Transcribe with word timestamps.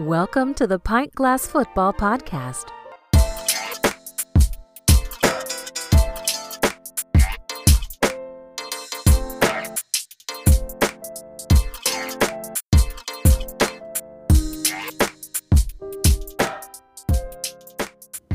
Welcome 0.00 0.54
to 0.54 0.68
the 0.68 0.78
Pint 0.78 1.12
Glass 1.16 1.44
Football 1.44 1.92
Podcast. 1.92 2.68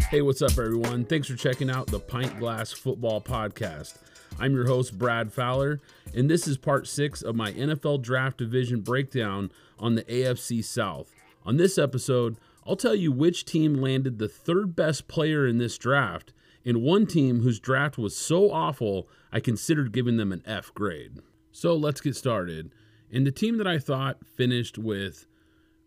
Hey, 0.09 0.21
what's 0.21 0.41
up, 0.41 0.51
everyone? 0.51 1.05
Thanks 1.05 1.29
for 1.29 1.37
checking 1.37 1.69
out 1.69 1.87
the 1.87 2.01
Pint 2.01 2.37
Glass 2.39 2.73
Football 2.73 3.21
Podcast. 3.21 3.93
I'm 4.37 4.53
your 4.53 4.67
host, 4.67 4.99
Brad 4.99 5.31
Fowler, 5.31 5.79
and 6.13 6.29
this 6.29 6.45
is 6.45 6.57
part 6.57 6.89
six 6.89 7.21
of 7.21 7.37
my 7.37 7.53
NFL 7.53 8.01
Draft 8.01 8.39
Division 8.39 8.81
breakdown 8.81 9.49
on 9.79 9.95
the 9.95 10.03
AFC 10.03 10.61
South. 10.61 11.12
On 11.45 11.57
this 11.57 11.77
episode, 11.77 12.37
I'll 12.65 12.75
tell 12.75 12.95
you 12.95 13.11
which 13.11 13.45
team 13.45 13.73
landed 13.75 14.17
the 14.17 14.29
third 14.29 14.75
best 14.75 15.07
player 15.07 15.45
in 15.45 15.57
this 15.57 15.77
draft, 15.77 16.33
and 16.65 16.81
one 16.81 17.05
team 17.05 17.41
whose 17.41 17.59
draft 17.59 17.97
was 17.97 18.15
so 18.15 18.51
awful 18.51 19.09
I 19.31 19.39
considered 19.41 19.91
giving 19.91 20.17
them 20.17 20.31
an 20.31 20.43
F 20.45 20.73
grade. 20.73 21.19
So 21.51 21.75
let's 21.75 22.01
get 22.01 22.15
started. 22.15 22.71
And 23.11 23.27
the 23.27 23.31
team 23.31 23.57
that 23.57 23.67
I 23.67 23.77
thought 23.77 24.25
finished 24.25 24.77
with, 24.77 25.27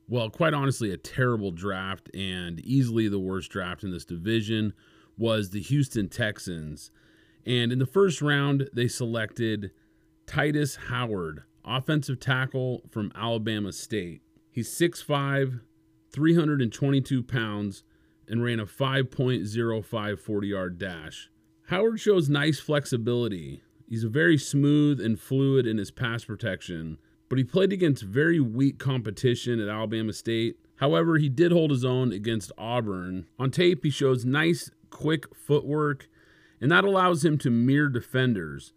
well, 0.08 0.28
quite 0.28 0.52
honestly, 0.52 0.92
a 0.92 0.98
terrible 0.98 1.50
draft 1.50 2.10
and 2.14 2.60
easily 2.60 3.08
the 3.08 3.18
worst 3.18 3.50
draft 3.50 3.82
in 3.82 3.90
this 3.90 4.04
division 4.04 4.74
was 5.16 5.50
the 5.50 5.60
Houston 5.60 6.08
Texans. 6.08 6.90
And 7.46 7.72
in 7.72 7.78
the 7.78 7.86
first 7.86 8.20
round, 8.20 8.68
they 8.72 8.86
selected 8.86 9.70
Tytus 10.26 10.76
Howard, 10.88 11.44
offensive 11.64 12.20
tackle 12.20 12.82
from 12.90 13.12
Alabama 13.14 13.72
State. 13.72 14.20
He's 14.56 14.70
6'5, 14.70 15.60
322 16.10 17.22
pounds, 17.22 17.84
and 18.26 18.42
ran 18.42 18.58
a 18.58 18.64
5.05 18.64 20.18
40 20.18 20.48
yard 20.48 20.78
dash. 20.78 21.28
Howard 21.66 22.00
shows 22.00 22.30
nice 22.30 22.58
flexibility. 22.58 23.62
He's 23.86 24.04
very 24.04 24.38
smooth 24.38 24.98
and 24.98 25.20
fluid 25.20 25.66
in 25.66 25.76
his 25.76 25.90
pass 25.90 26.24
protection, 26.24 26.96
but 27.28 27.36
he 27.36 27.44
played 27.44 27.70
against 27.70 28.02
very 28.02 28.40
weak 28.40 28.78
competition 28.78 29.60
at 29.60 29.68
Alabama 29.68 30.14
State. 30.14 30.56
However, 30.76 31.18
he 31.18 31.28
did 31.28 31.52
hold 31.52 31.70
his 31.70 31.84
own 31.84 32.10
against 32.10 32.50
Auburn. 32.56 33.26
On 33.38 33.50
tape, 33.50 33.84
he 33.84 33.90
shows 33.90 34.24
nice, 34.24 34.70
quick 34.88 35.36
footwork 35.36 36.08
and 36.62 36.72
that 36.72 36.84
allows 36.84 37.24
him 37.24 37.36
to 37.38 37.50
mirror 37.50 37.90
defenders. 37.90 38.72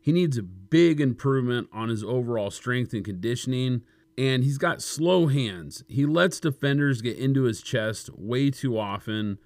He 0.00 0.12
needs 0.12 0.38
a 0.38 0.42
big 0.44 1.00
improvement 1.00 1.68
on 1.72 1.88
his 1.88 2.04
overall 2.04 2.52
strength 2.52 2.92
and 2.92 3.04
conditioning, 3.04 3.82
and 4.18 4.42
he's 4.42 4.58
got 4.58 4.82
slow 4.82 5.26
hands. 5.26 5.84
He 5.88 6.06
lets 6.06 6.40
defenders 6.40 7.02
get 7.02 7.18
into 7.18 7.42
his 7.42 7.60
chest 7.60 8.10
way 8.16 8.50
too 8.50 8.78
often, 8.78 9.38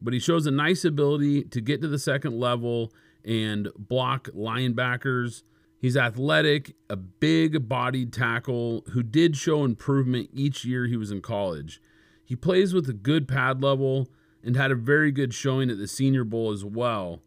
but 0.00 0.14
he 0.14 0.20
shows 0.20 0.46
a 0.46 0.50
nice 0.50 0.84
ability 0.84 1.44
to 1.44 1.60
get 1.60 1.82
to 1.82 1.88
the 1.88 1.98
second 1.98 2.38
level 2.38 2.92
and 3.24 3.68
block 3.76 4.28
linebackers. 4.28 5.42
He's 5.80 5.96
athletic, 5.96 6.74
a 6.88 6.96
big 6.96 7.68
bodied 7.68 8.12
tackle 8.12 8.84
who 8.92 9.02
did 9.02 9.36
show 9.36 9.64
improvement 9.64 10.30
each 10.32 10.64
year 10.64 10.86
he 10.86 10.96
was 10.96 11.10
in 11.10 11.20
college. 11.20 11.80
He 12.24 12.34
plays 12.36 12.74
with 12.74 12.88
a 12.88 12.94
good 12.94 13.28
pad 13.28 13.62
level 13.62 14.08
and 14.42 14.56
had 14.56 14.70
a 14.70 14.76
very 14.76 15.12
good 15.12 15.34
showing 15.34 15.70
at 15.70 15.78
the 15.78 15.88
Senior 15.88 16.24
Bowl 16.24 16.52
as 16.52 16.64
well. 16.64 17.22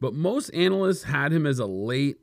But 0.00 0.14
most 0.14 0.50
analysts 0.50 1.04
had 1.04 1.32
him 1.32 1.46
as 1.46 1.58
a 1.58 1.66
late 1.66 2.18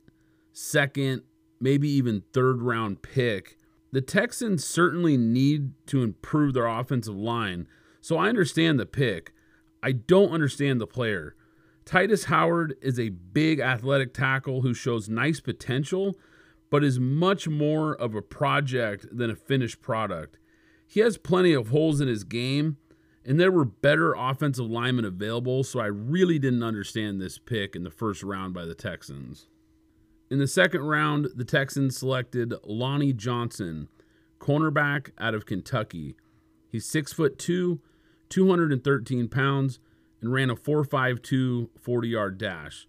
second, 0.52 1.22
maybe 1.60 1.88
even 1.90 2.22
third 2.32 2.62
round 2.62 3.02
pick. 3.02 3.56
The 3.92 4.00
Texans 4.00 4.64
certainly 4.64 5.18
need 5.18 5.72
to 5.88 6.02
improve 6.02 6.54
their 6.54 6.66
offensive 6.66 7.14
line, 7.14 7.68
so 8.00 8.16
I 8.16 8.30
understand 8.30 8.80
the 8.80 8.86
pick. 8.86 9.32
I 9.82 9.92
don't 9.92 10.32
understand 10.32 10.80
the 10.80 10.86
player. 10.86 11.36
Tytus 11.84 12.24
Howard 12.24 12.74
is 12.80 12.98
a 12.98 13.10
big 13.10 13.60
athletic 13.60 14.14
tackle 14.14 14.62
who 14.62 14.72
shows 14.72 15.10
nice 15.10 15.40
potential, 15.40 16.16
but 16.70 16.82
is 16.82 16.98
much 16.98 17.48
more 17.48 17.94
of 17.94 18.14
a 18.14 18.22
project 18.22 19.06
than 19.12 19.28
a 19.28 19.36
finished 19.36 19.82
product. 19.82 20.38
He 20.86 21.00
has 21.00 21.18
plenty 21.18 21.52
of 21.52 21.68
holes 21.68 22.00
in 22.00 22.08
his 22.08 22.24
game, 22.24 22.78
and 23.26 23.38
there 23.38 23.52
were 23.52 23.64
better 23.64 24.14
offensive 24.14 24.70
linemen 24.70 25.04
available, 25.04 25.64
so 25.64 25.80
I 25.80 25.86
really 25.86 26.38
didn't 26.38 26.62
understand 26.62 27.20
this 27.20 27.38
pick 27.38 27.76
in 27.76 27.82
the 27.82 27.90
first 27.90 28.22
round 28.22 28.54
by 28.54 28.64
the 28.64 28.74
Texans. 28.74 29.48
In 30.32 30.38
the 30.38 30.48
second 30.48 30.80
round, 30.80 31.28
the 31.34 31.44
Texans 31.44 31.98
selected 31.98 32.54
Lonnie 32.64 33.12
Johnson, 33.12 33.88
cornerback 34.40 35.10
out 35.18 35.34
of 35.34 35.44
Kentucky. 35.44 36.16
He's 36.70 36.86
six 36.86 37.12
foot 37.12 37.38
two, 37.38 37.82
213 38.30 39.28
pounds, 39.28 39.78
and 40.22 40.32
ran 40.32 40.48
a 40.48 40.56
4.52 40.56 41.68
40 41.78 42.08
yard 42.08 42.38
dash. 42.38 42.88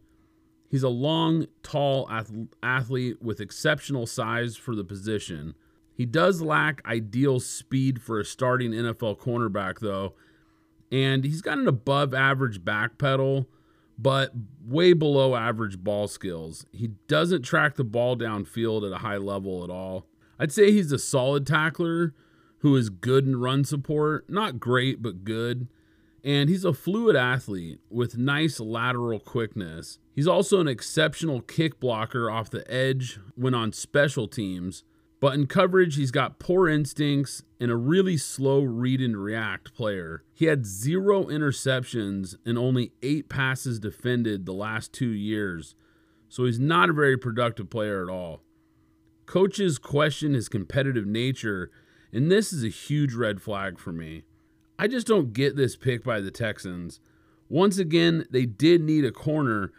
He's 0.72 0.84
a 0.84 0.90
long, 0.90 1.48
tall 1.64 2.10
athlete 2.64 3.22
with 3.22 3.42
exceptional 3.42 4.08
size 4.08 4.56
for 4.56 4.74
the 4.74 4.86
position. 4.86 5.56
He 5.94 6.06
does 6.06 6.42
lack 6.42 6.82
ideal 6.86 7.42
speed 7.42 8.02
for 8.02 8.22
a 8.22 8.26
starting 8.26 8.72
NFL 8.72 9.20
cornerback, 9.20 9.80
though, 9.80 10.14
and 10.94 11.26
he's 11.26 11.42
got 11.42 11.58
an 11.58 11.68
above 11.68 12.14
average 12.14 12.64
back 12.64 12.98
pedal, 12.98 13.50
but 13.98 14.32
way 14.66 14.94
below 14.94 15.36
average 15.36 15.80
ball 15.80 16.08
skills. 16.08 16.66
He 16.72 16.90
doesn't 17.08 17.44
track 17.44 17.76
the 17.76 17.84
ball 17.84 18.18
downfield 18.18 18.86
at 18.86 18.96
a 18.96 19.00
high 19.00 19.18
level 19.18 19.64
at 19.64 19.70
all. 19.70 20.08
I'd 20.40 20.52
say 20.52 20.72
he's 20.72 20.92
a 20.92 21.00
solid 21.00 21.46
tackler 21.46 22.14
who 22.60 22.76
is 22.76 22.90
good 22.90 23.26
in 23.26 23.40
run 23.40 23.64
support, 23.66 24.30
not 24.30 24.60
great, 24.60 25.02
but 25.02 25.24
good. 25.24 25.68
And 26.24 26.50
he's 26.50 26.64
a 26.64 26.74
fluid 26.74 27.16
athlete 27.18 27.82
with 27.90 28.18
nice 28.18 28.60
lateral 28.60 29.20
quickness. 29.20 30.00
He's 30.16 30.28
also 30.28 30.62
an 30.62 30.70
exceptional 30.70 31.42
kick 31.42 31.82
blocker 31.82 32.32
off 32.32 32.50
the 32.50 32.70
edge 32.72 33.20
when 33.36 33.54
on 33.54 33.74
special 33.74 34.30
teams 34.30 34.84
but 35.24 35.36
in 35.36 35.48
coverage, 35.48 35.96
he's 35.96 36.12
got 36.12 36.38
poor 36.38 36.68
instincts 36.68 37.44
and 37.58 37.72
a 37.72 37.78
really 37.78 38.18
slow 38.18 38.62
read 38.62 39.00
and 39.00 39.16
react 39.16 39.74
player. 39.74 40.22
He 40.34 40.48
had 40.48 40.66
zero 40.66 41.24
interceptions 41.24 42.36
and 42.46 42.58
only 42.58 42.92
eight 43.02 43.30
passes 43.30 43.80
defended 43.80 44.46
the 44.46 44.52
last 44.52 44.92
two 44.92 45.12
years, 45.12 45.76
so 46.28 46.44
he's 46.44 46.60
not 46.60 46.90
a 46.90 46.94
very 46.94 47.16
productive 47.16 47.70
player 47.70 48.04
at 48.04 48.12
all. 48.12 48.42
Coaches 49.26 49.80
question 49.80 50.34
his 50.34 50.50
competitive 50.50 51.06
nature, 51.06 51.72
and 52.12 52.30
this 52.30 52.52
is 52.52 52.66
a 52.66 52.68
huge 52.68 53.14
red 53.14 53.42
flag 53.42 53.80
for 53.80 53.94
me. 53.94 54.24
I 54.78 54.90
just 54.90 55.08
don't 55.08 55.32
get 55.32 55.56
this 55.56 55.78
pick 55.78 56.04
by 56.04 56.20
the 56.20 56.32
Texans. 56.32 57.00
Once 57.48 57.78
again, 57.78 58.26
they 58.30 58.46
did 58.46 58.82
need 58.82 59.06
a 59.06 59.12
corner, 59.12 59.72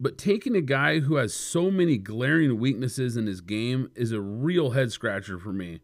but 0.00 0.16
taking 0.16 0.56
a 0.56 0.62
guy 0.62 1.00
who 1.00 1.16
has 1.16 1.34
so 1.34 1.70
many 1.70 1.98
glaring 1.98 2.58
weaknesses 2.58 3.18
in 3.18 3.26
his 3.26 3.42
game 3.42 3.90
is 3.94 4.12
a 4.12 4.20
real 4.20 4.70
head 4.70 4.90
scratcher 4.90 5.38
for 5.38 5.52
me. 5.52 5.80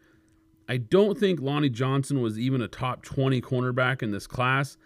I 0.66 0.78
don't 0.78 1.19
think 1.19 1.41
Lonnie 1.41 1.69
Johnson 1.69 2.22
was 2.22 2.38
even 2.38 2.62
a 2.62 2.66
top 2.66 3.03
20 3.03 3.41
cornerback 3.43 4.03
in 4.03 4.10
this 4.10 4.26
class, 4.26 4.78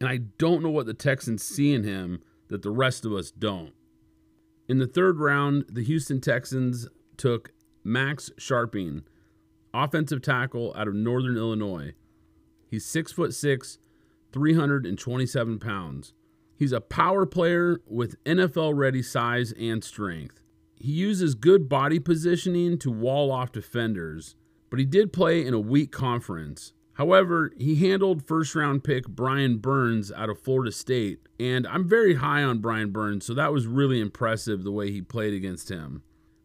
and 0.00 0.08
I 0.08 0.18
don't 0.36 0.62
know 0.62 0.70
what 0.70 0.86
the 0.86 0.94
Texans 0.94 1.44
see 1.44 1.72
in 1.72 1.84
him 1.84 2.22
that 2.48 2.62
the 2.62 2.70
rest 2.70 3.04
of 3.04 3.12
us 3.12 3.30
don't. 3.30 3.72
In 4.68 4.78
the 4.78 4.86
third 4.86 5.20
round, 5.20 5.64
the 5.68 5.84
Houston 5.84 6.20
Texans 6.20 6.88
took 7.16 7.52
Max 7.84 8.30
Scharping, 8.36 9.04
offensive 9.72 10.22
tackle 10.22 10.74
out 10.76 10.88
of 10.88 10.94
Northern 10.94 11.36
Illinois. 11.36 11.94
He's 12.68 12.84
six 12.84 13.12
foot 13.12 13.32
six, 13.32 13.78
327 14.32 15.60
pounds. 15.60 16.12
He's 16.56 16.72
a 16.72 16.80
power 16.80 17.26
player 17.26 17.80
with 17.86 18.22
NFL 18.24 18.74
ready 18.74 19.02
size 19.02 19.52
and 19.52 19.84
strength. 19.84 20.40
He 20.74 20.92
uses 20.92 21.34
good 21.34 21.68
body 21.68 21.98
positioning 21.98 22.78
to 22.78 22.90
wall 22.90 23.30
off 23.30 23.52
defenders, 23.52 24.36
but 24.70 24.78
he 24.78 24.84
did 24.84 25.12
play 25.12 25.44
in 25.44 25.52
a 25.52 25.60
weak 25.60 25.92
conference. 25.92 26.72
However, 26.94 27.52
he 27.58 27.76
handled 27.76 28.26
first 28.26 28.54
round 28.54 28.84
pick 28.84 29.06
Brian 29.06 29.58
Burns 29.58 30.10
out 30.10 30.30
of 30.30 30.40
Florida 30.40 30.72
State, 30.72 31.20
and 31.38 31.66
I'm 31.66 31.86
very 31.86 32.14
high 32.14 32.42
on 32.42 32.60
Brian 32.60 32.90
Burns, 32.90 33.26
so 33.26 33.34
that 33.34 33.52
was 33.52 33.66
really 33.66 34.00
impressive 34.00 34.64
the 34.64 34.72
way 34.72 34.90
he 34.90 35.02
played 35.02 35.34
against 35.34 35.70
him. 35.70 36.02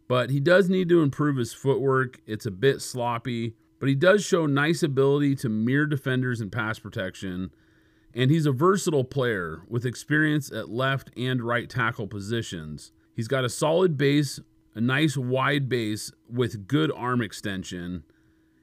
But 0.10 0.30
he 0.30 0.42
does 0.42 0.70
need 0.70 0.90
to 0.90 1.02
improve 1.02 1.38
his 1.38 1.54
footwork. 1.54 2.20
It's 2.26 2.46
a 2.46 2.52
bit 2.52 2.82
sloppy, 2.82 3.56
but 3.80 3.88
he 3.88 3.96
does 3.96 4.26
show 4.26 4.46
nice 4.46 4.84
ability 4.84 5.36
to 5.38 5.48
mirror 5.48 5.86
defenders 5.86 6.42
and 6.42 6.52
pass 6.52 6.80
protection 6.80 7.52
and 8.14 8.32
he's 8.32 8.46
a 8.46 8.52
versatile 8.52 9.04
player 9.04 9.62
with 9.68 9.86
experience 9.86 10.52
at 10.52 10.70
left 10.70 11.12
and 11.16 11.42
right 11.42 11.70
tackle 11.70 12.08
positions. 12.08 12.92
He's 13.16 13.28
got 13.28 13.46
a 13.46 13.50
solid 13.50 13.98
base, 13.98 14.40
a 14.76 14.82
nice 14.82 15.18
wide 15.18 15.70
base 15.70 16.12
with 16.30 16.68
good 16.68 16.92
arm 16.96 17.22
extension, 17.22 18.04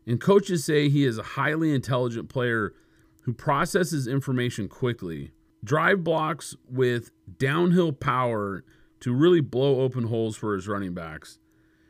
and 0.07 0.21
coaches 0.21 0.65
say 0.65 0.89
he 0.89 1.05
is 1.05 1.19
a 1.19 1.23
highly 1.23 1.75
intelligent 1.75 2.29
player 2.29 2.75
who 3.23 3.33
processes 3.33 4.07
information 4.07 4.69
quickly. 4.69 5.33
Drive 5.63 6.03
blocks 6.03 6.57
with 6.71 7.11
downhill 7.39 7.93
power 7.93 8.65
to 9.01 9.13
really 9.13 9.41
blow 9.41 9.81
open 9.81 10.05
holes 10.05 10.37
for 10.37 10.55
his 10.55 10.67
running 10.67 10.95
backs. 10.95 11.39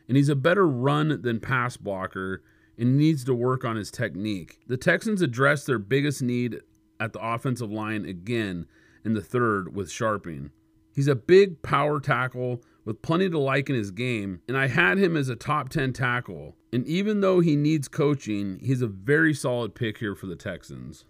And 0.09 0.17
he's 0.17 0.29
a 0.29 0.35
better 0.35 0.67
run 0.67 1.23
than 1.23 1.39
pass 1.39 1.77
blocker, 1.77 2.43
and 2.79 2.97
needs 2.97 3.25
to 3.25 3.35
work 3.35 3.65
on 3.65 3.77
his 3.77 3.91
technique. 3.91 4.61
The 4.69 4.77
Texans 4.77 5.21
addressed 5.21 5.67
their 5.67 5.79
biggest 5.79 6.23
need 6.23 6.61
at 7.01 7.13
the 7.13 7.21
offensive 7.21 7.71
line 7.71 8.05
again 8.05 8.67
in 9.05 9.15
the 9.15 9.23
third 9.23 9.75
with 9.75 9.89
Scharping. 9.89 10.51
He's 10.95 11.09
a 11.09 11.15
big 11.15 11.63
power 11.63 12.01
tackle 12.01 12.63
with 12.85 13.03
plenty 13.03 13.29
to 13.31 13.39
like 13.39 13.69
in 13.69 13.77
his 13.77 13.91
game, 13.91 14.41
and 14.49 14.57
I 14.57 14.67
had 14.67 14.99
him 14.99 15.17
as 15.17 15.29
a 15.29 15.37
top 15.37 15.69
10 15.69 15.93
tackle. 15.93 16.57
And 16.73 16.87
even 16.87 17.21
though 17.21 17.41
he 17.41 17.55
needs 17.55 17.87
coaching, 17.87 18.59
he's 18.63 18.83
a 18.83 18.87
very 18.87 19.33
solid 19.33 19.75
pick 19.75 19.99
here 19.99 20.15
for 20.15 20.27
the 20.27 20.37
Texans. 20.37 21.05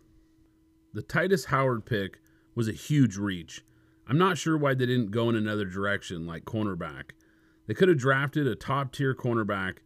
The 0.92 1.02
Tytus 1.02 1.46
Howard 1.46 1.86
pick 1.86 2.18
was 2.54 2.68
a 2.68 2.72
huge 2.72 3.16
reach. 3.16 3.64
I'm 4.06 4.18
not 4.18 4.38
sure 4.38 4.56
why 4.56 4.74
they 4.74 4.86
didn't 4.86 5.10
go 5.10 5.28
in 5.28 5.36
another 5.36 5.64
direction 5.64 6.26
like 6.26 6.44
cornerback. 6.44 7.10
They 7.66 7.74
could 7.74 7.88
have 7.88 7.98
drafted 7.98 8.46
a 8.46 8.56
top 8.56 8.92
tier 8.92 9.14
cornerback, 9.14 9.78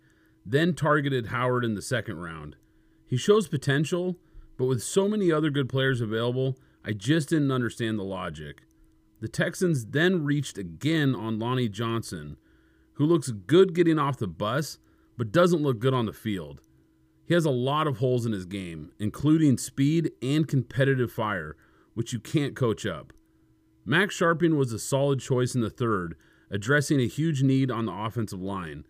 then 0.47 0.75
targeted 0.75 1.27
Howard 1.27 1.65
in 1.65 1.75
the 1.75 1.83
second 1.83 2.17
round. 2.17 2.57
He 3.07 3.17
shows 3.17 3.49
potential, 3.49 4.17
but 4.63 4.69
with 4.69 4.81
so 4.85 5.09
many 5.09 5.33
other 5.33 5.51
good 5.51 5.69
players 5.69 6.01
available, 6.01 6.57
I 6.85 6.93
just 6.93 7.31
didn't 7.31 7.51
understand 7.51 7.99
the 7.99 8.05
logic. 8.05 8.63
The 9.21 9.27
Texans 9.27 9.87
then 9.87 10.25
reached 10.25 10.57
again 10.57 11.17
on 11.17 11.41
Lonnie 11.41 11.69
Johnson, 11.69 12.37
who 12.93 13.05
looks 13.05 13.33
good 13.33 13.75
getting 13.75 13.99
off 13.99 14.19
the 14.19 14.29
bus, 14.29 14.79
but 15.19 15.33
doesn't 15.33 15.65
look 15.65 15.81
good 15.81 15.95
on 15.95 16.07
the 16.07 16.13
field. 16.13 16.61
He 17.25 17.35
has 17.35 17.45
a 17.45 17.51
lot 17.51 17.89
of 17.89 17.97
holes 17.97 18.25
in 18.25 18.31
his 18.31 18.47
game, 18.47 18.93
including 19.01 19.59
speed 19.59 20.13
and 20.23 20.47
competitive 20.47 21.11
fire, 21.11 21.57
which 21.95 22.13
you 22.13 22.21
can't 22.21 22.55
coach 22.55 22.87
up. 22.87 23.13
Max 23.85 24.17
Scharping 24.17 24.57
was 24.57 24.73
a 24.73 24.79
solid 24.79 25.19
choice 25.19 25.57
in 25.57 25.61
the 25.61 25.71
third, 25.71 26.15
addressing 26.53 27.01
a 27.01 27.09
huge 27.09 27.43
need 27.43 27.69
on 27.69 27.87
the 27.87 27.93
offensive 27.93 28.41
line. 28.41 28.85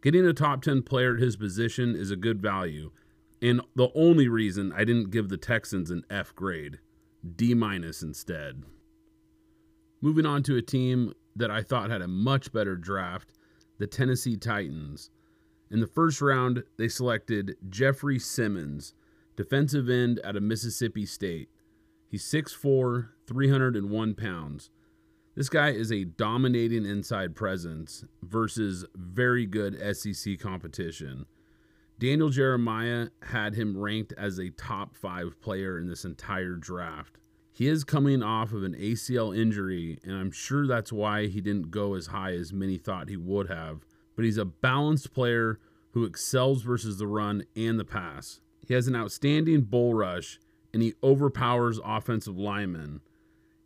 Getting 0.00 0.24
a 0.24 0.32
top 0.32 0.62
10 0.62 0.84
player 0.84 1.16
at 1.16 1.20
his 1.20 1.36
position 1.36 1.94
is 1.94 2.10
a 2.10 2.16
good 2.16 2.40
value, 2.40 2.92
and 3.40 3.60
the 3.74 3.90
only 3.94 4.28
reason 4.28 4.72
I 4.72 4.84
didn't 4.84 5.10
give 5.10 5.28
the 5.28 5.36
Texans 5.36 5.90
an 5.90 6.04
F 6.10 6.34
grade, 6.34 6.78
D 7.36 7.54
minus 7.54 8.02
instead. 8.02 8.62
Moving 10.00 10.26
on 10.26 10.42
to 10.44 10.56
a 10.56 10.62
team 10.62 11.12
that 11.36 11.50
I 11.50 11.62
thought 11.62 11.90
had 11.90 12.02
a 12.02 12.08
much 12.08 12.52
better 12.52 12.76
draft, 12.76 13.32
the 13.78 13.86
Tennessee 13.86 14.36
Titans. 14.36 15.10
In 15.70 15.80
the 15.80 15.86
first 15.86 16.20
round, 16.20 16.64
they 16.78 16.88
selected 16.88 17.56
Jeffrey 17.68 18.18
Simmons, 18.18 18.94
defensive 19.36 19.88
end 19.88 20.20
out 20.24 20.36
of 20.36 20.42
Mississippi 20.42 21.06
State. 21.06 21.48
He's 22.08 22.24
6'4, 22.24 23.08
301 23.26 24.14
pounds. 24.14 24.70
This 25.36 25.48
guy 25.48 25.70
is 25.70 25.92
a 25.92 26.04
dominating 26.04 26.84
inside 26.84 27.36
presence 27.36 28.04
versus 28.22 28.84
very 28.96 29.46
good 29.46 29.78
SEC 29.96 30.38
competition. 30.40 31.26
Daniel 31.98 32.28
Jeremiah 32.28 33.08
had 33.22 33.54
him 33.54 33.76
ranked 33.76 34.12
as 34.16 34.38
a 34.38 34.50
top 34.50 34.94
five 34.94 35.40
player 35.40 35.78
in 35.78 35.88
this 35.88 36.04
entire 36.04 36.54
draft. 36.54 37.18
He 37.50 37.66
is 37.66 37.82
coming 37.82 38.22
off 38.22 38.52
of 38.52 38.62
an 38.62 38.74
ACL 38.74 39.36
injury, 39.36 39.98
and 40.04 40.14
I'm 40.14 40.30
sure 40.30 40.64
that's 40.64 40.92
why 40.92 41.26
he 41.26 41.40
didn't 41.40 41.72
go 41.72 41.94
as 41.94 42.06
high 42.06 42.34
as 42.34 42.52
many 42.52 42.78
thought 42.78 43.08
he 43.08 43.16
would 43.16 43.48
have. 43.48 43.84
But 44.14 44.24
he's 44.24 44.38
a 44.38 44.44
balanced 44.44 45.12
player 45.12 45.58
who 45.90 46.04
excels 46.04 46.62
versus 46.62 46.98
the 46.98 47.08
run 47.08 47.44
and 47.56 47.80
the 47.80 47.84
pass. 47.84 48.40
He 48.64 48.74
has 48.74 48.86
an 48.86 48.94
outstanding 48.94 49.62
bull 49.62 49.94
rush 49.94 50.38
and 50.72 50.82
he 50.82 50.94
overpowers 51.02 51.80
offensive 51.84 52.38
linemen. 52.38 53.00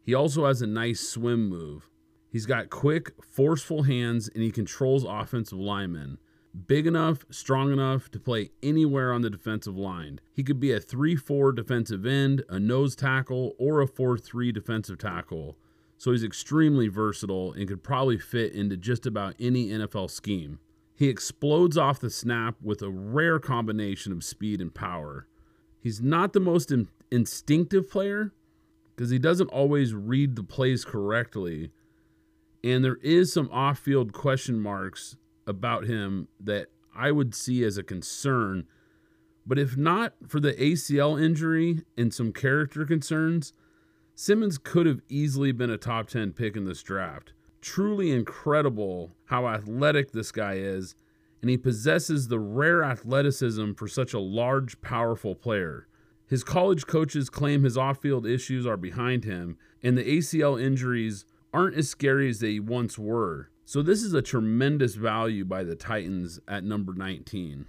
He 0.02 0.14
also 0.14 0.46
has 0.46 0.62
a 0.62 0.66
nice 0.66 1.00
swim 1.06 1.50
move. 1.50 1.90
He's 2.30 2.46
got 2.46 2.70
quick, 2.70 3.12
forceful 3.22 3.82
hands 3.82 4.28
and 4.28 4.42
he 4.42 4.50
controls 4.50 5.04
offensive 5.04 5.58
linemen. 5.58 6.16
Big 6.66 6.86
enough, 6.86 7.24
strong 7.30 7.72
enough 7.72 8.10
to 8.10 8.20
play 8.20 8.50
anywhere 8.62 9.10
on 9.12 9.22
the 9.22 9.30
defensive 9.30 9.76
line. 9.76 10.20
He 10.34 10.42
could 10.42 10.60
be 10.60 10.70
a 10.72 10.80
3 10.80 11.16
4 11.16 11.52
defensive 11.52 12.04
end, 12.04 12.44
a 12.50 12.58
nose 12.58 12.94
tackle, 12.94 13.54
or 13.58 13.80
a 13.80 13.86
4 13.86 14.18
3 14.18 14.52
defensive 14.52 14.98
tackle. 14.98 15.56
So 15.96 16.12
he's 16.12 16.24
extremely 16.24 16.88
versatile 16.88 17.52
and 17.52 17.68
could 17.68 17.82
probably 17.82 18.18
fit 18.18 18.52
into 18.52 18.76
just 18.76 19.06
about 19.06 19.34
any 19.40 19.68
NFL 19.68 20.10
scheme. 20.10 20.58
He 20.94 21.08
explodes 21.08 21.78
off 21.78 22.00
the 22.00 22.10
snap 22.10 22.56
with 22.60 22.82
a 22.82 22.90
rare 22.90 23.38
combination 23.38 24.12
of 24.12 24.22
speed 24.22 24.60
and 24.60 24.74
power. 24.74 25.26
He's 25.80 26.02
not 26.02 26.32
the 26.32 26.40
most 26.40 26.70
in- 26.70 26.88
instinctive 27.10 27.88
player 27.88 28.32
because 28.94 29.10
he 29.10 29.18
doesn't 29.18 29.48
always 29.48 29.94
read 29.94 30.36
the 30.36 30.42
plays 30.42 30.84
correctly. 30.84 31.70
And 32.62 32.84
there 32.84 32.98
is 33.02 33.32
some 33.32 33.48
off 33.50 33.78
field 33.78 34.12
question 34.12 34.60
marks 34.60 35.16
about 35.46 35.84
him 35.84 36.28
that 36.40 36.68
I 36.94 37.10
would 37.12 37.34
see 37.34 37.64
as 37.64 37.78
a 37.78 37.82
concern. 37.82 38.66
But 39.46 39.58
if 39.58 39.76
not 39.76 40.14
for 40.28 40.40
the 40.40 40.52
ACL 40.54 41.22
injury 41.22 41.82
and 41.96 42.12
some 42.12 42.32
character 42.32 42.84
concerns, 42.84 43.52
Simmons 44.14 44.58
could 44.58 44.86
have 44.86 45.00
easily 45.08 45.52
been 45.52 45.70
a 45.70 45.78
top 45.78 46.08
10 46.08 46.32
pick 46.32 46.56
in 46.56 46.64
this 46.64 46.82
draft. 46.82 47.32
Truly 47.60 48.10
incredible 48.10 49.12
how 49.26 49.48
athletic 49.48 50.12
this 50.12 50.30
guy 50.32 50.54
is 50.54 50.94
and 51.42 51.50
he 51.50 51.58
possesses 51.58 52.28
the 52.28 52.38
rare 52.38 52.84
athleticism 52.84 53.72
for 53.72 53.88
such 53.88 54.14
a 54.14 54.20
large, 54.20 54.80
powerful 54.80 55.34
player. 55.34 55.88
His 56.28 56.44
college 56.44 56.86
coaches 56.86 57.28
claim 57.28 57.64
his 57.64 57.76
off 57.76 58.00
field 58.00 58.26
issues 58.26 58.64
are 58.64 58.76
behind 58.76 59.24
him, 59.24 59.58
and 59.82 59.98
the 59.98 60.18
ACL 60.18 60.62
injuries 60.62 61.26
aren't 61.52 61.76
as 61.76 61.90
scary 61.90 62.30
as 62.30 62.38
they 62.38 62.60
once 62.60 62.96
were. 62.96 63.50
So, 63.64 63.80
this 63.80 64.02
is 64.02 64.12
a 64.12 64.22
tremendous 64.22 64.96
value 64.96 65.44
by 65.44 65.62
the 65.62 65.76
Titans 65.76 66.40
at 66.48 66.64
number 66.64 66.94
19. 66.94 67.66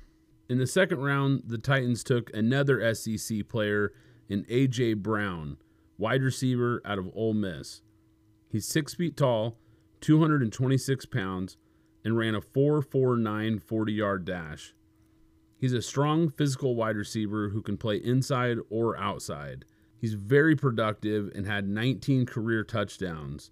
In 0.50 0.58
the 0.58 0.68
second 0.68 1.00
round, 1.00 1.44
the 1.48 1.58
Titans 1.58 2.04
took 2.04 2.30
another 2.34 2.94
SEC 2.94 3.48
player 3.48 3.94
in 4.28 4.46
A.J. 4.50 4.96
Brown, 4.96 5.58
wide 5.98 6.24
receiver 6.24 6.82
out 6.84 6.98
of 6.98 7.10
Ole 7.16 7.34
Miss. 7.34 7.82
He's 8.50 8.66
six 8.66 8.94
feet 8.94 9.16
tall, 9.16 9.58
226 10.02 11.06
pounds, 11.06 11.58
and 12.04 12.18
ran 12.18 12.36
a 12.36 12.42
4.49 12.42 13.62
40 13.62 13.94
yard 13.94 14.26
dash. 14.26 14.74
He's 15.58 15.74
a 15.74 15.82
strong 15.82 16.30
physical 16.30 16.76
wide 16.76 16.98
receiver 16.98 17.50
who 17.50 17.62
can 17.62 17.78
play 17.78 17.98
inside 17.98 18.58
or 18.70 18.98
outside. 18.98 19.64
He's 19.98 20.16
very 20.16 20.56
productive 20.56 21.32
and 21.34 21.46
had 21.46 21.70
19 21.70 22.26
career 22.26 22.66
touchdowns, 22.66 23.50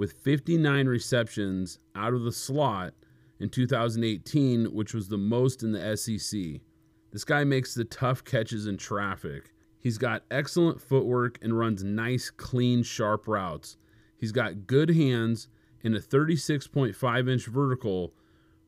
with 0.00 0.14
59 0.14 0.88
receptions 0.88 1.78
out 1.94 2.14
of 2.14 2.22
the 2.22 2.32
slot 2.32 2.94
in 3.38 3.50
2018, 3.50 4.74
which 4.74 4.94
was 4.94 5.08
the 5.08 5.18
most 5.18 5.62
in 5.62 5.72
the 5.72 5.94
SEC. 5.94 6.62
This 7.12 7.22
guy 7.22 7.44
makes 7.44 7.74
the 7.74 7.84
tough 7.84 8.24
catches 8.24 8.66
in 8.66 8.78
traffic. 8.78 9.52
He's 9.78 9.98
got 9.98 10.22
excellent 10.30 10.80
footwork 10.80 11.38
and 11.42 11.58
runs 11.58 11.84
nice, 11.84 12.30
clean, 12.30 12.82
sharp 12.82 13.28
routes. 13.28 13.76
He's 14.16 14.32
got 14.32 14.66
good 14.66 14.88
hands 14.88 15.48
and 15.84 15.94
a 15.94 16.00
36.5 16.00 17.30
inch 17.30 17.44
vertical 17.44 18.14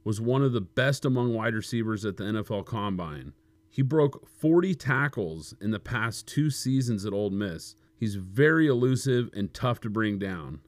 was 0.04 0.20
one 0.20 0.42
of 0.42 0.52
the 0.52 0.60
best 0.60 1.06
among 1.06 1.32
wide 1.32 1.54
receivers 1.54 2.04
at 2.04 2.18
the 2.18 2.24
NFL 2.24 2.66
Combine. 2.66 3.32
He 3.70 3.80
broke 3.80 4.28
40 4.28 4.74
tackles 4.74 5.54
in 5.62 5.70
the 5.70 5.80
past 5.80 6.28
two 6.28 6.50
seasons 6.50 7.06
at 7.06 7.14
Ole 7.14 7.30
Miss. 7.30 7.74
He's 7.96 8.16
very 8.16 8.66
elusive 8.66 9.30
and 9.32 9.54
tough 9.54 9.80
to 9.80 9.88
bring 9.88 10.18
down. 10.18 10.60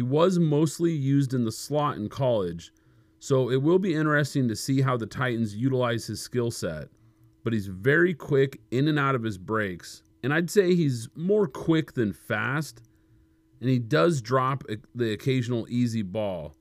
He 0.00 0.04
was 0.04 0.38
mostly 0.38 0.92
used 0.92 1.34
in 1.34 1.44
the 1.44 1.52
slot 1.52 1.98
in 1.98 2.08
college, 2.08 2.72
so 3.18 3.50
it 3.50 3.62
will 3.62 3.78
be 3.78 3.92
interesting 3.92 4.48
to 4.48 4.56
see 4.56 4.80
how 4.80 4.96
the 4.96 5.04
Titans 5.04 5.54
utilize 5.54 6.06
his 6.06 6.22
skill 6.22 6.50
set. 6.50 6.88
But 7.44 7.52
he's 7.52 7.66
very 7.66 8.14
quick 8.14 8.62
in 8.70 8.88
and 8.88 8.98
out 8.98 9.14
of 9.14 9.22
his 9.22 9.36
breaks, 9.36 10.02
and 10.22 10.32
I'd 10.32 10.48
say 10.48 10.74
he's 10.74 11.10
more 11.14 11.46
quick 11.46 11.92
than 11.92 12.14
fast, 12.14 12.80
and 13.60 13.68
he 13.68 13.78
does 13.78 14.22
drop 14.22 14.64
the 14.94 15.12
occasional 15.12 15.66
easy 15.68 16.00
ball. 16.00 16.54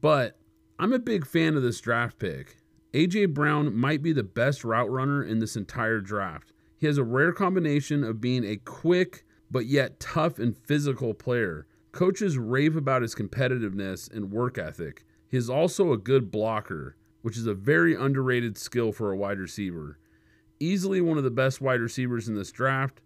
But 0.00 0.36
I'm 0.80 0.92
a 0.92 0.98
big 0.98 1.24
fan 1.24 1.56
of 1.56 1.62
this 1.62 1.80
draft 1.80 2.18
pick. 2.18 2.56
AJ 2.94 3.32
Brown 3.32 3.76
might 3.76 4.02
be 4.02 4.12
the 4.12 4.24
best 4.24 4.64
route 4.64 4.90
runner 4.90 5.22
in 5.22 5.38
this 5.38 5.54
entire 5.54 6.00
draft. 6.00 6.50
He 6.78 6.88
has 6.88 6.98
a 6.98 7.04
rare 7.04 7.32
combination 7.32 8.02
of 8.02 8.20
being 8.20 8.44
a 8.44 8.56
quick 8.56 9.24
but 9.52 9.66
yet 9.66 10.00
tough 10.00 10.40
and 10.40 10.56
physical 10.56 11.14
player. 11.14 11.68
Coaches 11.92 12.38
rave 12.38 12.74
about 12.74 13.02
his 13.02 13.14
competitiveness 13.14 14.10
and 14.10 14.32
work 14.32 14.56
ethic. 14.56 15.04
He 15.28 15.36
is 15.36 15.50
also 15.50 15.92
a 15.92 15.98
good 15.98 16.30
blocker, 16.30 16.96
which 17.20 17.36
is 17.36 17.46
a 17.46 17.54
very 17.54 17.94
underrated 17.94 18.56
skill 18.56 18.92
for 18.92 19.12
a 19.12 19.16
wide 19.16 19.38
receiver. 19.38 19.98
Easily 20.58 21.02
one 21.02 21.18
of 21.18 21.24
the 21.24 21.30
best 21.30 21.60
wide 21.60 21.80
receivers 21.80 22.28
in 22.28 22.34
this 22.34 22.50
draft 22.50 23.02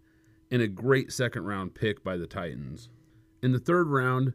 and 0.49 0.61
a 0.61 0.67
great 0.69 1.11
second 1.11 1.43
round 1.43 1.75
pick 1.75 2.01
by 2.01 2.15
the 2.15 2.27
Titans. 2.27 2.87
In 3.43 3.51
the 3.51 3.59
third 3.59 3.87
round, 3.87 4.33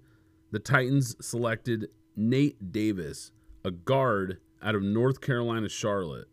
the 0.51 0.59
Titans 0.59 1.17
selected 1.25 1.89
Nate 2.15 2.73
Davis, 2.73 3.33
a 3.65 3.71
guard 3.71 4.39
out 4.63 4.75
of 4.75 4.83
North 4.83 5.23
Carolina 5.23 5.71
Charlotte. 5.71 6.29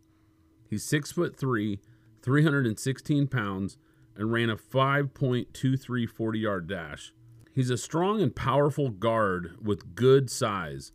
He's 0.68 0.84
six 0.84 1.10
foot 1.10 1.36
three, 1.36 1.80
316 2.22 3.28
pounds, 3.28 3.78
and 4.14 4.30
ran 4.30 4.50
a 4.50 4.56
5.23 4.56 6.08
40 6.08 6.38
yard 6.38 6.66
dash. 6.68 7.14
He's 7.52 7.70
a 7.70 7.78
strong 7.78 8.20
and 8.22 8.34
powerful 8.34 8.90
guard 8.90 9.56
with 9.62 9.94
good 9.94 10.30
size. 10.30 10.92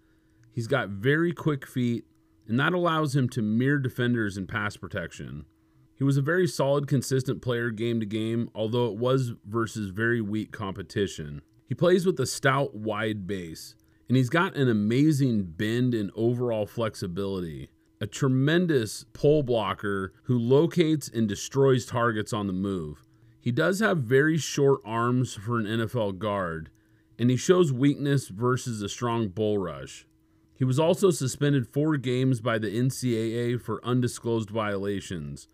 He's 0.54 0.68
got 0.68 0.90
very 0.90 1.34
quick 1.34 1.68
feet 1.68 2.06
and 2.48 2.60
that 2.60 2.74
allows 2.74 3.16
him 3.16 3.28
to 3.30 3.42
mirror 3.42 3.80
defenders 3.80 4.38
in 4.38 4.48
pass 4.48 4.78
protection. 4.78 5.46
He 5.98 6.04
was 6.04 6.18
a 6.18 6.22
very 6.22 6.48
solid, 6.48 6.88
consistent 6.88 7.42
player 7.42 7.72
game 7.72 8.00
to 8.00 8.06
game, 8.06 8.50
although 8.54 8.88
it 8.88 8.98
was 8.98 9.34
versus 9.46 9.90
very 9.90 10.22
weak 10.22 10.52
competition. 10.52 11.42
He 11.68 11.74
plays 11.74 12.06
with 12.06 12.20
a 12.20 12.26
stout, 12.26 12.76
wide 12.76 13.26
base, 13.26 13.76
and 14.08 14.18
he's 14.18 14.30
got 14.30 14.56
an 14.56 14.70
amazing 14.70 15.44
bend 15.44 15.94
and 15.94 16.12
overall 16.16 16.66
flexibility. 16.66 17.70
A 18.02 18.08
tremendous 18.08 19.06
pole 19.14 19.42
blocker 19.42 20.14
who 20.24 20.38
locates 20.38 21.08
and 21.08 21.28
destroys 21.28 21.86
targets 21.86 22.34
on 22.34 22.48
the 22.48 22.54
move. 22.54 23.05
He 23.46 23.52
does 23.52 23.80
have 23.80 24.00
very 24.00 24.40
short 24.40 24.82
arms 24.84 25.36
for 25.36 25.60
an 25.60 25.68
NFL 25.68 26.18
guard, 26.18 26.72
and 27.20 27.30
he 27.30 27.38
shows 27.38 27.72
weakness 27.72 28.30
versus 28.30 28.82
a 28.82 28.90
strong 28.90 29.28
bull 29.28 29.60
rush. 29.60 30.08
He 30.56 30.66
was 30.66 30.80
also 30.80 31.12
suspended 31.12 31.68
four 31.68 31.96
games 31.98 32.42
by 32.42 32.58
the 32.58 32.76
NCAA 32.76 33.62
for 33.62 33.86
undisclosed 33.86 34.50
violations, 34.50 35.48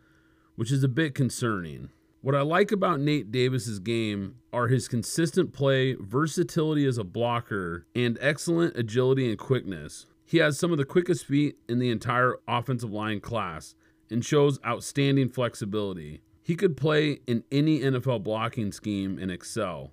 which 0.55 0.71
is 0.71 0.85
a 0.85 0.87
bit 0.87 1.13
concerning. 1.13 1.89
What 2.21 2.33
I 2.33 2.43
like 2.43 2.71
about 2.71 3.01
Nate 3.01 3.29
Davis's 3.29 3.79
game 3.79 4.35
are 4.53 4.69
his 4.69 4.87
consistent 4.87 5.51
play, 5.51 5.97
versatility 5.99 6.85
as 6.85 6.97
a 6.97 7.03
blocker, 7.03 7.87
and 7.93 8.17
excellent 8.21 8.77
agility 8.77 9.27
and 9.29 9.37
quickness. 9.37 10.05
He 10.23 10.37
has 10.37 10.57
some 10.57 10.71
of 10.71 10.77
the 10.77 10.85
quickest 10.85 11.25
feet 11.25 11.57
in 11.67 11.79
the 11.79 11.89
entire 11.89 12.37
offensive 12.47 12.93
line 12.93 13.19
class 13.19 13.75
and 14.09 14.23
shows 14.23 14.59
outstanding 14.65 15.27
flexibility. 15.27 16.21
He 16.43 16.55
could 16.55 16.75
play 16.75 17.19
in 17.27 17.43
any 17.51 17.79
NFL 17.79 18.23
blocking 18.23 18.71
scheme 18.71 19.17
and 19.19 19.31
excel. 19.31 19.91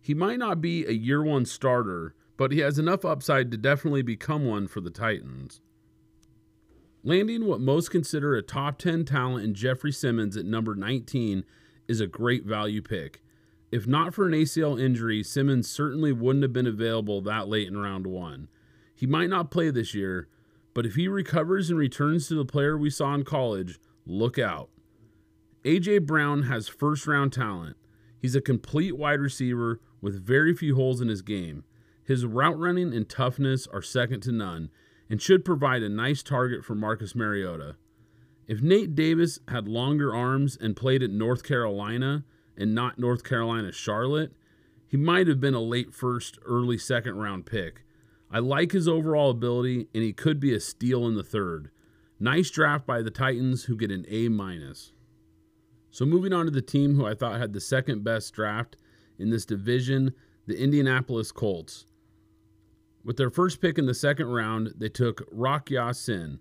He 0.00 0.14
might 0.14 0.38
not 0.38 0.60
be 0.60 0.84
a 0.84 0.92
year 0.92 1.22
one 1.22 1.44
starter, 1.44 2.14
but 2.36 2.52
he 2.52 2.58
has 2.58 2.78
enough 2.78 3.04
upside 3.04 3.50
to 3.50 3.56
definitely 3.56 4.02
become 4.02 4.44
one 4.44 4.66
for 4.66 4.80
the 4.80 4.90
Titans. 4.90 5.60
Landing 7.04 7.46
what 7.46 7.60
most 7.60 7.90
consider 7.90 8.34
a 8.34 8.42
top 8.42 8.78
10 8.78 9.04
talent 9.04 9.44
in 9.44 9.54
Jeffrey 9.54 9.92
Simmons 9.92 10.36
at 10.36 10.44
number 10.44 10.74
19 10.74 11.44
is 11.88 12.00
a 12.00 12.06
great 12.06 12.44
value 12.44 12.80
pick. 12.80 13.22
If 13.72 13.86
not 13.86 14.14
for 14.14 14.26
an 14.26 14.32
ACL 14.32 14.80
injury, 14.80 15.22
Simmons 15.22 15.68
certainly 15.68 16.12
wouldn't 16.12 16.42
have 16.42 16.52
been 16.52 16.66
available 16.66 17.20
that 17.22 17.48
late 17.48 17.66
in 17.66 17.76
round 17.76 18.06
one. 18.06 18.48
He 18.94 19.06
might 19.06 19.30
not 19.30 19.50
play 19.50 19.70
this 19.70 19.94
year, 19.94 20.28
but 20.74 20.86
if 20.86 20.94
he 20.94 21.08
recovers 21.08 21.70
and 21.70 21.78
returns 21.78 22.28
to 22.28 22.34
the 22.34 22.44
player 22.44 22.76
we 22.76 22.90
saw 22.90 23.14
in 23.14 23.24
college, 23.24 23.80
look 24.06 24.38
out. 24.38 24.68
A.J. 25.64 25.98
Brown 25.98 26.42
has 26.44 26.66
first 26.66 27.06
round 27.06 27.32
talent. 27.32 27.76
He's 28.18 28.34
a 28.34 28.40
complete 28.40 28.96
wide 28.96 29.20
receiver 29.20 29.80
with 30.00 30.26
very 30.26 30.54
few 30.54 30.74
holes 30.74 31.00
in 31.00 31.08
his 31.08 31.22
game. 31.22 31.62
His 32.04 32.26
route 32.26 32.58
running 32.58 32.92
and 32.92 33.08
toughness 33.08 33.68
are 33.68 33.82
second 33.82 34.22
to 34.22 34.32
none, 34.32 34.70
and 35.08 35.22
should 35.22 35.44
provide 35.44 35.82
a 35.82 35.88
nice 35.88 36.22
target 36.22 36.64
for 36.64 36.74
Marcus 36.74 37.14
Mariota. 37.14 37.76
If 38.48 38.60
Nate 38.60 38.96
Davis 38.96 39.38
had 39.48 39.68
longer 39.68 40.12
arms 40.12 40.58
and 40.60 40.74
played 40.74 41.02
at 41.02 41.10
North 41.10 41.44
Carolina 41.44 42.24
and 42.56 42.74
not 42.74 42.98
North 42.98 43.22
Carolina 43.22 43.70
Charlotte, 43.70 44.32
he 44.88 44.96
might 44.96 45.28
have 45.28 45.40
been 45.40 45.54
a 45.54 45.60
late 45.60 45.94
first, 45.94 46.38
early 46.44 46.76
second 46.76 47.16
round 47.16 47.46
pick. 47.46 47.82
I 48.30 48.40
like 48.40 48.72
his 48.72 48.88
overall 48.88 49.30
ability, 49.30 49.88
and 49.94 50.02
he 50.02 50.12
could 50.12 50.40
be 50.40 50.52
a 50.54 50.60
steal 50.60 51.06
in 51.06 51.14
the 51.14 51.22
third. 51.22 51.70
Nice 52.18 52.50
draft 52.50 52.84
by 52.84 53.00
the 53.00 53.10
Titans, 53.10 53.64
who 53.64 53.76
get 53.76 53.92
an 53.92 54.04
A 54.08 54.28
minus. 54.28 54.92
So 55.92 56.06
moving 56.06 56.32
on 56.32 56.46
to 56.46 56.50
the 56.50 56.62
team 56.62 56.94
who 56.94 57.06
I 57.06 57.14
thought 57.14 57.38
had 57.38 57.52
the 57.52 57.60
second 57.60 58.02
best 58.02 58.32
draft 58.32 58.78
in 59.18 59.28
this 59.28 59.44
division, 59.44 60.14
the 60.46 60.58
Indianapolis 60.58 61.30
Colts. 61.30 61.84
With 63.04 63.18
their 63.18 63.28
first 63.28 63.60
pick 63.60 63.76
in 63.76 63.84
the 63.84 63.92
second 63.92 64.28
round, 64.28 64.72
they 64.74 64.88
took 64.88 65.28
Rock 65.30 65.70
Ya-Sin, 65.70 66.40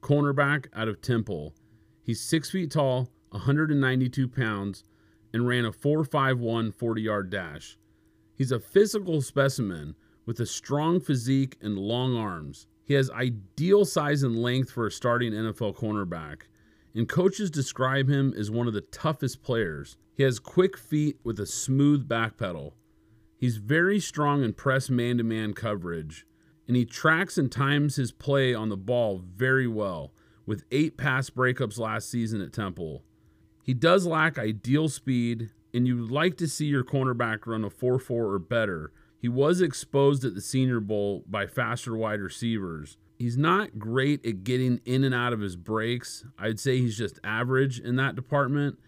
cornerback 0.00 0.68
out 0.72 0.88
of 0.88 1.02
Temple. 1.02 1.54
He's 2.02 2.22
six 2.22 2.50
feet 2.50 2.70
tall, 2.70 3.10
192 3.30 4.28
pounds, 4.28 4.82
and 5.30 5.46
ran 5.46 5.66
a 5.66 5.72
4.51 5.72 6.74
40 6.74 7.02
yard 7.02 7.28
dash. 7.28 7.76
He's 8.34 8.52
a 8.52 8.58
physical 8.58 9.20
specimen 9.20 9.94
with 10.24 10.40
a 10.40 10.46
strong 10.46 11.00
physique 11.00 11.58
and 11.60 11.78
long 11.78 12.16
arms. 12.16 12.66
He 12.82 12.94
has 12.94 13.10
ideal 13.10 13.84
size 13.84 14.22
and 14.22 14.38
length 14.38 14.70
for 14.70 14.86
a 14.86 14.90
starting 14.90 15.32
NFL 15.32 15.76
cornerback, 15.76 16.42
and 16.96 17.08
coaches 17.08 17.50
describe 17.50 18.08
him 18.08 18.32
as 18.38 18.50
one 18.50 18.66
of 18.66 18.72
the 18.72 18.80
toughest 18.80 19.42
players. 19.42 19.98
He 20.14 20.22
has 20.22 20.38
quick 20.38 20.78
feet 20.78 21.18
with 21.22 21.38
a 21.38 21.44
smooth 21.44 22.08
back 22.08 22.38
pedal. 22.38 22.74
He's 23.36 23.58
very 23.58 24.00
strong 24.00 24.42
in 24.42 24.54
press 24.54 24.88
man 24.88 25.18
to 25.18 25.22
man 25.22 25.52
coverage, 25.52 26.26
and 26.66 26.74
he 26.74 26.86
tracks 26.86 27.36
and 27.36 27.52
times 27.52 27.96
his 27.96 28.12
play 28.12 28.54
on 28.54 28.70
the 28.70 28.78
ball 28.78 29.22
very 29.36 29.66
well, 29.66 30.14
with 30.46 30.64
eight 30.72 30.96
pass 30.96 31.28
breakups 31.28 31.78
last 31.78 32.10
season 32.10 32.40
at 32.40 32.54
Temple. 32.54 33.04
He 33.62 33.74
does 33.74 34.06
lack 34.06 34.38
ideal 34.38 34.88
speed, 34.88 35.50
and 35.74 35.86
you 35.86 36.00
would 36.00 36.10
like 36.10 36.38
to 36.38 36.48
see 36.48 36.66
your 36.66 36.84
cornerback 36.84 37.46
run 37.46 37.62
a 37.62 37.68
4 37.68 37.98
4 37.98 38.24
or 38.24 38.38
better. 38.38 38.90
He 39.18 39.28
was 39.28 39.60
exposed 39.60 40.24
at 40.24 40.34
the 40.34 40.40
Senior 40.40 40.80
Bowl 40.80 41.24
by 41.28 41.46
faster 41.46 41.94
wide 41.94 42.20
receivers. 42.20 42.96
He's 43.18 43.36
not 43.36 43.78
great 43.78 44.24
at 44.26 44.44
getting 44.44 44.80
in 44.84 45.02
and 45.02 45.14
out 45.14 45.32
of 45.32 45.40
his 45.40 45.56
breaks. 45.56 46.24
I'd 46.38 46.60
say 46.60 46.78
he's 46.78 46.98
just 46.98 47.18
average 47.24 47.80
in 47.80 47.96
that 47.96 48.14
department 48.14 48.78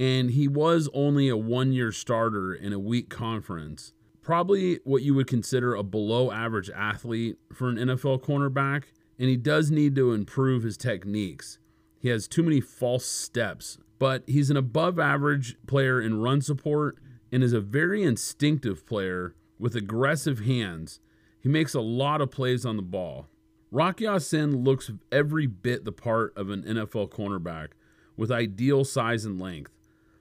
and 0.00 0.30
he 0.30 0.48
was 0.48 0.88
only 0.94 1.28
a 1.28 1.36
one 1.36 1.74
year 1.74 1.92
starter 1.92 2.54
in 2.54 2.72
a 2.72 2.78
weak 2.78 3.10
conference. 3.10 3.92
Probably 4.22 4.80
what 4.84 5.02
you 5.02 5.14
would 5.14 5.26
consider 5.26 5.74
a 5.74 5.82
below 5.82 6.32
average 6.32 6.70
athlete 6.70 7.36
for 7.52 7.68
an 7.68 7.76
NFL 7.76 8.22
cornerback, 8.22 8.84
and 9.18 9.28
he 9.28 9.36
does 9.36 9.70
need 9.70 9.94
to 9.96 10.14
improve 10.14 10.62
his 10.62 10.78
techniques. 10.78 11.58
He 11.98 12.08
has 12.08 12.26
too 12.26 12.42
many 12.42 12.62
false 12.62 13.04
steps, 13.04 13.76
but 13.98 14.22
he's 14.26 14.48
an 14.48 14.56
above 14.56 14.98
average 14.98 15.56
player 15.66 16.00
in 16.00 16.22
run 16.22 16.40
support 16.40 16.96
and 17.30 17.42
is 17.44 17.52
a 17.52 17.60
very 17.60 18.02
instinctive 18.02 18.86
player 18.86 19.34
with 19.58 19.76
aggressive 19.76 20.40
hands. 20.40 21.00
He 21.42 21.50
makes 21.50 21.74
a 21.74 21.80
lot 21.80 22.22
of 22.22 22.30
plays 22.30 22.64
on 22.64 22.76
the 22.76 22.82
ball. 22.82 23.28
Rock 23.72 24.00
Ya-Sin 24.00 24.64
looks 24.64 24.90
every 25.12 25.46
bit 25.46 25.84
the 25.84 25.92
part 25.92 26.36
of 26.36 26.50
an 26.50 26.64
NFL 26.64 27.10
cornerback 27.10 27.68
with 28.16 28.32
ideal 28.32 28.84
size 28.84 29.24
and 29.24 29.40
length. 29.40 29.70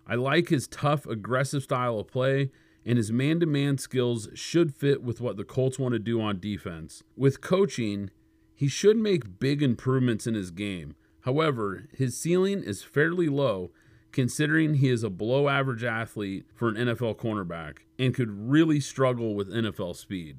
I 0.05 0.15
like 0.15 0.49
his 0.49 0.67
tough, 0.67 1.07
aggressive 1.07 1.63
style 1.63 1.99
of 1.99 2.07
play, 2.07 2.51
and 2.85 2.97
his 2.97 3.11
man 3.11 3.39
to 3.39 3.47
man 3.47 3.79
skills 3.79 4.29
should 4.35 4.75
fit 4.75 5.01
with 5.01 5.19
what 5.19 5.35
the 5.35 5.43
Colts 5.43 5.79
want 5.79 5.93
to 5.93 5.99
do 5.99 6.21
on 6.21 6.39
defense. 6.39 7.01
With 7.17 7.41
coaching, 7.41 8.11
he 8.53 8.67
should 8.67 8.97
make 8.97 9.39
big 9.39 9.63
improvements 9.63 10.27
in 10.27 10.35
his 10.35 10.51
game. 10.51 10.95
However, 11.21 11.87
his 11.91 12.15
ceiling 12.15 12.63
is 12.63 12.83
fairly 12.83 13.29
low 13.29 13.71
considering 14.11 14.75
he 14.75 14.89
is 14.89 15.03
a 15.03 15.09
below 15.09 15.49
average 15.49 15.83
athlete 15.83 16.45
for 16.53 16.69
an 16.69 16.75
NFL 16.75 17.17
cornerback 17.17 17.79
and 17.97 18.13
could 18.13 18.29
really 18.29 18.79
struggle 18.79 19.35
with 19.35 19.53
NFL 19.53 19.95
speed. 19.95 20.37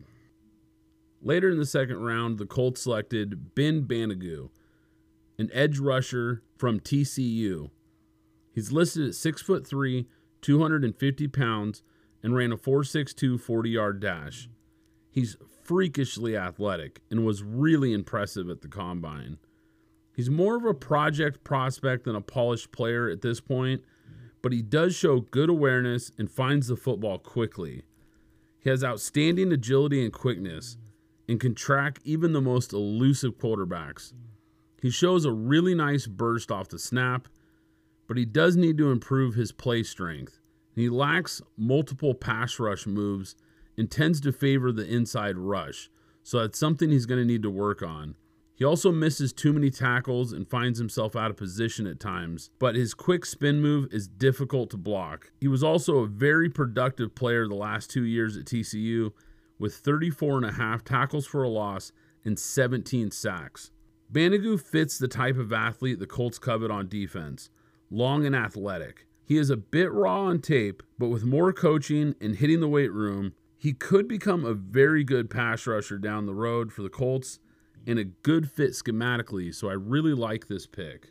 Later 1.23 1.51
in 1.51 1.59
the 1.59 1.67
second 1.67 1.99
round, 1.99 2.39
the 2.39 2.47
Colts 2.47 2.83
selected 2.83 3.55
Ben 3.55 3.83
Banogu, 3.83 4.49
an 5.39 5.51
edge 5.53 5.79
rusher 5.79 6.43
from 6.57 6.81
TCU. 6.81 7.71
He's 8.53 8.73
listed 8.73 9.09
at 9.09 9.15
six 9.15 9.43
foot 9.43 9.67
three, 9.67 10.07
250 10.41 11.29
pounds, 11.29 11.83
and 12.23 12.35
ran 12.35 12.53
a 12.53 12.57
4.62 12.57 13.39
40 13.41 13.71
yard 13.71 14.01
dash. 14.01 14.49
He's 15.11 15.37
freakishly 15.63 16.37
athletic 16.37 17.01
and 17.11 17.25
was 17.25 17.43
really 17.43 17.93
impressive 17.93 18.49
at 18.49 18.63
the 18.63 18.69
combine. 18.69 19.39
He's 20.15 20.31
more 20.31 20.57
of 20.57 20.65
a 20.65 20.75
project 20.75 21.45
prospect 21.45 22.05
than 22.05 22.17
a 22.17 22.21
polished 22.21 22.73
player 22.73 23.09
at 23.09 23.23
this 23.23 23.41
point, 23.41 23.83
but 24.43 24.53
he 24.53 24.63
does 24.63 24.95
show 24.95 25.21
good 25.21 25.51
awareness 25.51 26.13
and 26.19 26.31
finds 26.31 26.69
the 26.69 26.77
football 26.77 27.19
quickly. 27.19 27.83
He 28.59 28.71
has 28.71 28.85
outstanding 28.85 29.53
agility 29.53 30.03
and 30.03 30.13
quickness 30.13 30.77
and 31.31 31.41
can 31.41 31.55
track 31.55 31.99
even 32.05 32.35
the 32.35 32.43
most 32.43 32.75
elusive 32.75 33.39
quarterbacks. 33.39 34.13
He 34.83 34.91
shows 34.91 35.25
a 35.25 35.33
really 35.33 35.75
nice 35.75 36.07
burst 36.07 36.51
off 36.51 36.69
the 36.69 36.79
snap 36.79 37.27
but 38.11 38.17
he 38.17 38.25
does 38.25 38.57
need 38.57 38.77
to 38.77 38.91
improve 38.91 39.37
his 39.37 39.53
play 39.53 39.85
strength. 39.85 40.41
He 40.75 40.89
lacks 40.89 41.41
multiple 41.57 42.13
pass 42.13 42.59
rush 42.59 42.85
moves 42.85 43.37
and 43.79 43.89
tends 43.89 44.21
to 44.23 44.33
favor 44.33 44.73
the 44.73 44.85
inside 44.85 45.39
rush, 45.39 45.89
so 46.25 46.41
that's 46.41 46.59
something 46.59 46.91
he's 46.91 47.07
going 47.07 47.21
to 47.21 47.25
need 47.25 47.45
to 47.45 47.51
work 47.51 47.85
on. 47.85 48.17
He 48.57 48.65
also 48.65 48.91
misses 48.91 49.33
too 49.33 49.53
many 49.53 49.71
tackles 49.71 50.33
and 50.33 50.51
finds 50.51 50.81
himself 50.81 51.15
out 51.15 51.31
of 51.31 51.37
position 51.37 51.87
at 51.87 52.01
times, 52.01 52.51
but 52.59 52.75
his 52.75 52.95
quick 52.95 53.25
spin 53.25 53.63
move 53.63 53.87
is 53.93 54.09
difficult 54.09 54.71
to 54.71 54.77
block. 54.77 55.31
He 55.41 55.47
was 55.47 55.63
also 55.63 55.99
a 55.99 56.09
very 56.09 56.51
productive 56.51 57.15
player 57.15 57.47
the 57.47 57.55
last 57.55 57.91
two 57.91 58.05
years 58.05 58.37
at 58.37 58.45
TCU 58.45 59.13
with 59.61 59.77
34 59.77 60.39
and 60.39 60.47
a 60.47 60.53
half 60.53 60.83
tackles 60.83 61.27
for 61.27 61.45
a 61.45 61.49
loss 61.49 61.93
and 62.25 62.37
17 62.37 63.13
sacks. 63.13 63.71
Banogu 64.13 64.61
fits 64.61 64.99
the 64.99 65.07
type 65.07 65.37
of 65.37 65.53
athlete 65.53 66.01
the 66.01 66.07
Colts 66.07 66.41
covet 66.41 66.73
on 66.73 66.89
defense 66.89 67.51
long 67.93 68.25
and 68.25 68.37
athletic. 68.37 69.07
He 69.25 69.37
is 69.37 69.51
a 69.51 69.57
bit 69.57 69.93
raw 69.93 70.23
on 70.23 70.41
tape, 70.41 70.83
but 70.99 71.09
with 71.09 71.25
more 71.25 71.53
coaching 71.53 72.15
and 72.21 72.37
hitting 72.37 72.61
the 72.61 72.69
weight 72.69 72.93
room, 72.93 73.35
he 73.59 73.73
could 73.73 74.09
become 74.09 74.45
a 74.45 74.55
very 74.55 75.05
good 75.05 75.29
pass 75.29 75.67
rusher 75.67 75.99
down 75.99 76.27
the 76.27 76.35
road 76.35 76.73
for 76.73 76.83
the 76.83 76.89
Colts 76.89 77.41
and 77.87 77.99
a 77.99 78.05
good 78.05 78.51
fit 78.51 78.71
schematically, 78.71 79.55
so 79.55 79.69
I 79.69 79.75
really 79.75 80.15
like 80.15 80.47
this 80.47 80.67
pick. 80.67 81.11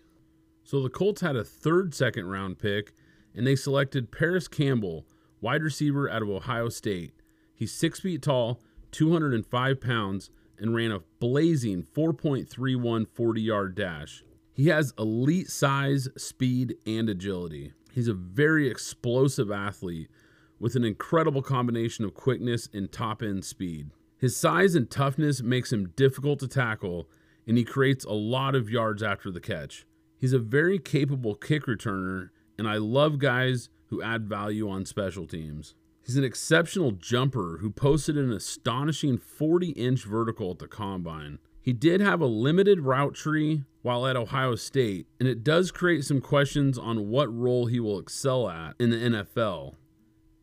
So 0.63 0.81
the 0.81 0.89
Colts 0.89 1.21
had 1.21 1.35
a 1.35 1.43
third 1.43 1.93
second 1.93 2.27
round 2.27 2.59
pick, 2.59 2.93
and 3.35 3.45
they 3.45 3.55
selected 3.55 4.11
Parris 4.11 4.47
Campbell, 4.47 5.05
wide 5.41 5.63
receiver 5.63 6.09
out 6.09 6.21
of 6.21 6.29
Ohio 6.29 6.69
State. 6.69 7.18
He's 7.59 7.73
six 7.73 7.99
feet 7.99 8.21
tall, 8.21 8.61
205 8.91 9.81
pounds, 9.81 10.29
and 10.57 10.73
ran 10.73 10.93
a 10.93 11.01
blazing 11.19 11.83
4.31 11.83 13.05
40 13.05 13.41
yard 13.41 13.75
dash. 13.75 14.23
He 14.53 14.69
has 14.69 14.93
elite 14.97 15.49
size, 15.49 16.07
speed, 16.15 16.77
and 16.87 17.09
agility. 17.09 17.73
He's 17.91 18.07
a 18.07 18.13
very 18.13 18.69
explosive 18.69 19.51
athlete 19.51 20.09
with 20.57 20.77
an 20.77 20.85
incredible 20.85 21.41
combination 21.41 22.05
of 22.05 22.13
quickness 22.13 22.69
and 22.73 22.89
top 22.89 23.21
end 23.21 23.43
speed. 23.43 23.91
His 24.17 24.37
size 24.37 24.73
and 24.73 24.89
toughness 24.89 25.41
makes 25.41 25.73
him 25.73 25.89
difficult 25.97 26.39
to 26.39 26.47
tackle, 26.47 27.09
and 27.45 27.57
he 27.57 27.65
creates 27.65 28.05
a 28.05 28.13
lot 28.13 28.55
of 28.55 28.69
yards 28.69 29.03
after 29.03 29.31
the 29.31 29.41
catch. 29.41 29.85
He's 30.17 30.33
a 30.33 30.39
very 30.39 30.79
capable 30.79 31.35
kick 31.35 31.65
returner, 31.65 32.29
and 32.57 32.69
I 32.69 32.77
love 32.77 33.19
guys 33.19 33.67
who 33.87 34.01
add 34.01 34.29
value 34.29 34.69
on 34.69 34.85
special 34.85 35.27
teams. 35.27 35.75
He's 36.09 36.17
an 36.17 36.23
exceptional 36.23 36.93
jumper 36.93 37.59
who 37.61 37.69
posted 37.69 38.17
an 38.17 38.31
astonishing 38.31 39.19
40 39.19 39.69
inch 39.73 40.05
vertical 40.05 40.49
at 40.49 40.57
the 40.57 40.67
combine. 40.67 41.37
He 41.61 41.71
did 41.71 42.01
have 42.01 42.19
a 42.19 42.25
limited 42.25 42.81
route 42.81 43.13
tree 43.13 43.63
while 43.83 44.07
at 44.07 44.15
Ohio 44.15 44.55
State, 44.55 45.05
and 45.19 45.29
it 45.29 45.43
does 45.43 45.69
create 45.69 46.03
some 46.03 46.19
questions 46.19 46.79
on 46.79 47.09
what 47.09 47.31
role 47.31 47.67
he 47.67 47.79
will 47.79 47.99
excel 47.99 48.49
at 48.49 48.73
in 48.79 48.89
the 48.89 48.97
NFL. 48.97 49.75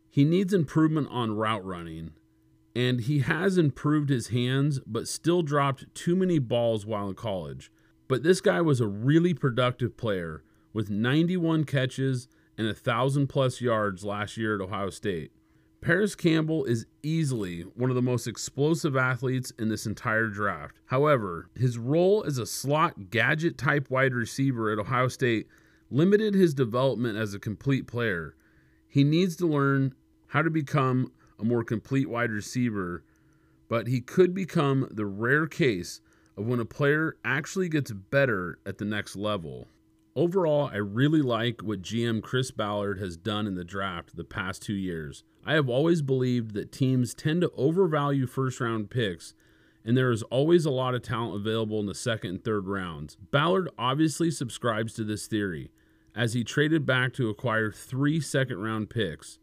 He 0.09 0.25
needs 0.25 0.55
improvement 0.55 1.09
on 1.11 1.35
route 1.35 1.67
running, 1.67 2.13
and 2.77 3.01
he 3.01 3.19
has 3.19 3.59
improved 3.59 4.09
his 4.09 4.29
hands, 4.29 4.79
but 4.87 5.09
still 5.09 5.43
dropped 5.43 5.93
too 5.97 6.15
many 6.15 6.39
balls 6.39 6.87
while 6.87 7.09
in 7.09 7.17
college. 7.17 7.73
But 8.07 8.23
this 8.23 8.41
guy 8.41 8.61
was 8.61 8.81
a 8.81 8.87
really 8.87 9.35
productive 9.35 9.97
player 9.97 10.45
with 10.73 10.91
91 10.91 11.65
catches 11.65 12.29
and 12.57 12.69
a 12.69 12.71
1,000 12.71 13.27
plus 13.27 13.61
yards 13.61 14.05
last 14.05 14.37
year 14.37 14.55
at 14.55 14.61
Ohio 14.61 14.91
State. 14.91 15.33
Parris 15.81 16.15
Campbell 16.15 16.65
is 16.65 16.87
easily 17.03 17.63
one 17.63 17.91
of 17.91 17.97
the 17.97 18.03
most 18.03 18.27
explosive 18.27 18.97
athletes 18.97 19.53
in 19.59 19.69
this 19.69 19.87
entire 19.87 20.27
draft. 20.29 20.77
However, 20.87 21.49
his 21.55 21.79
role 21.79 22.25
as 22.27 22.39
a 22.39 22.47
slot 22.47 23.11
gadget 23.11 23.57
type 23.57 23.91
wide 23.91 24.15
receiver 24.15 24.73
at 24.73 24.79
Ohio 24.79 25.09
State 25.09 25.47
limited 25.91 26.35
his 26.35 26.55
development 26.55 27.17
as 27.17 27.35
a 27.35 27.39
complete 27.39 27.87
player. 27.87 28.35
He 28.89 29.05
needs 29.05 29.37
to 29.37 29.47
learn 29.47 29.95
how 30.29 30.43
to 30.43 30.51
become 30.51 31.13
a 31.39 31.45
more 31.45 31.63
complete 31.63 32.09
wide 32.09 32.31
receiver, 32.31 33.05
but 33.69 33.87
he 33.87 34.01
could 34.01 34.35
become 34.35 34.89
the 34.91 35.07
rare 35.07 35.47
case 35.47 36.01
of 36.37 36.47
when 36.47 36.61
a 36.61 36.65
player 36.65 37.17
actually 37.25 37.69
gets 37.69 37.93
better 37.93 38.59
at 38.67 38.79
the 38.79 38.85
next 38.85 39.15
level. 39.15 39.69
Overall, 40.17 40.71
I 40.73 40.79
really 40.79 41.21
like 41.21 41.61
what 41.61 41.83
GM 41.83 42.23
Chris 42.23 42.51
Ballard 42.51 42.99
has 42.99 43.19
done 43.19 43.47
in 43.47 43.55
the 43.55 43.65
draft 43.65 44.17
the 44.17 44.25
past 44.25 44.63
two 44.63 44.73
years. 44.73 45.25
I 45.45 45.53
have 45.53 45.69
always 45.69 46.01
believed 46.01 46.55
that 46.55 46.73
teams 46.73 47.15
tend 47.15 47.43
to 47.43 47.53
overvalue 47.55 48.27
first 48.27 48.59
round 48.59 48.89
picks, 48.89 49.35
and 49.85 49.95
there 49.95 50.11
is 50.11 50.23
always 50.25 50.65
a 50.65 50.71
lot 50.71 50.95
of 50.95 51.03
talent 51.03 51.37
available 51.37 51.81
in 51.81 51.87
the 51.87 51.95
second 51.95 52.31
and 52.31 52.43
third 52.43 52.67
rounds. 52.67 53.19
Ballard 53.31 53.69
obviously 53.79 54.31
subscribes 54.31 54.95
to 54.95 55.05
this 55.05 55.27
theory, 55.27 55.71
as 56.15 56.33
he 56.33 56.43
traded 56.43 56.87
back 56.87 57.13
to 57.13 57.29
acquire 57.29 57.71
three 57.71 58.19
second 58.19 58.63
round 58.63 58.89
picks. 58.89 59.39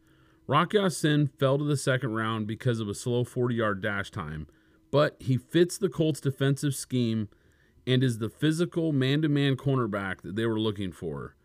Rock 0.47 0.73
Ya-Sin 0.73 1.27
fell 1.37 1.59
to 1.59 1.63
the 1.63 1.77
second 1.77 2.15
round 2.15 2.47
because 2.47 2.79
of 2.79 2.89
a 2.89 2.95
slow 2.95 3.23
40 3.23 3.53
yard 3.53 3.79
dash 3.79 4.09
time, 4.09 4.47
but 4.89 5.17
he 5.19 5.37
fits 5.37 5.77
the 5.77 5.87
Colts' 5.87 6.19
defensive 6.19 6.73
scheme 6.73 7.29
and 7.85 8.03
is 8.03 8.17
the 8.17 8.29
physical 8.29 8.93
man 8.93 9.21
to 9.21 9.29
man 9.29 9.55
cornerback 9.55 10.21
that 10.21 10.35
they 10.35 10.45
were 10.45 10.59
looking 10.59 10.91
for. 10.91 11.35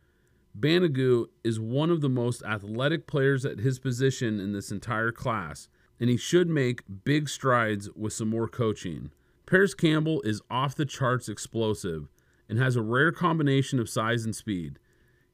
Banogu 0.59 1.27
is 1.45 1.61
one 1.61 1.91
of 1.91 2.01
the 2.01 2.09
most 2.09 2.43
athletic 2.43 3.07
players 3.07 3.45
at 3.45 3.61
his 3.61 3.79
position 3.79 4.41
in 4.41 4.53
this 4.53 4.71
entire 4.71 5.13
class, 5.13 5.69
and 6.01 6.11
he 6.11 6.17
should 6.17 6.49
make 6.49 6.83
big 7.05 7.29
strides 7.29 7.89
with 7.95 8.13
some 8.13 8.29
more 8.29 8.49
coaching. 8.49 9.11
Parris 9.47 9.75
Campbell 9.75 10.21
is 10.23 10.43
off 10.51 10.75
the 10.75 10.85
charts 10.85 11.29
explosive 11.29 12.09
and 12.49 12.59
has 12.59 12.77
a 12.77 12.83
rare 12.83 13.13
combination 13.13 13.79
of 13.79 13.89
size 13.89 14.25
and 14.25 14.35
speed. 14.35 14.79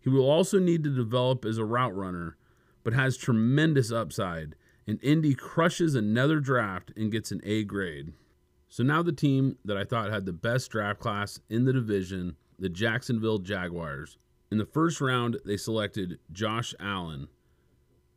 He 0.00 0.08
will 0.08 0.28
also 0.28 0.58
need 0.58 0.84
to 0.84 0.94
develop 0.94 1.44
as 1.44 1.58
a 1.58 1.64
route 1.64 1.96
runner, 1.96 2.36
but 2.82 2.92
has 2.92 3.16
tremendous 3.16 3.90
upside, 3.90 4.54
and 4.86 5.02
Indy 5.02 5.34
crushes 5.34 5.94
another 5.94 6.40
draft 6.40 6.92
and 6.96 7.10
gets 7.10 7.32
an 7.32 7.40
A 7.44 7.64
grade. 7.64 8.12
So 8.74 8.82
now 8.82 9.04
the 9.04 9.12
team 9.12 9.56
that 9.64 9.76
I 9.76 9.84
thought 9.84 10.10
had 10.10 10.26
the 10.26 10.32
best 10.32 10.68
draft 10.68 10.98
class 10.98 11.38
in 11.48 11.64
the 11.64 11.72
division, 11.72 12.34
the 12.58 12.68
Jacksonville 12.68 13.38
Jaguars. 13.38 14.18
In 14.50 14.58
the 14.58 14.66
first 14.66 15.00
round, 15.00 15.38
they 15.44 15.56
selected 15.56 16.18
Josh 16.32 16.74
Allen, 16.80 17.28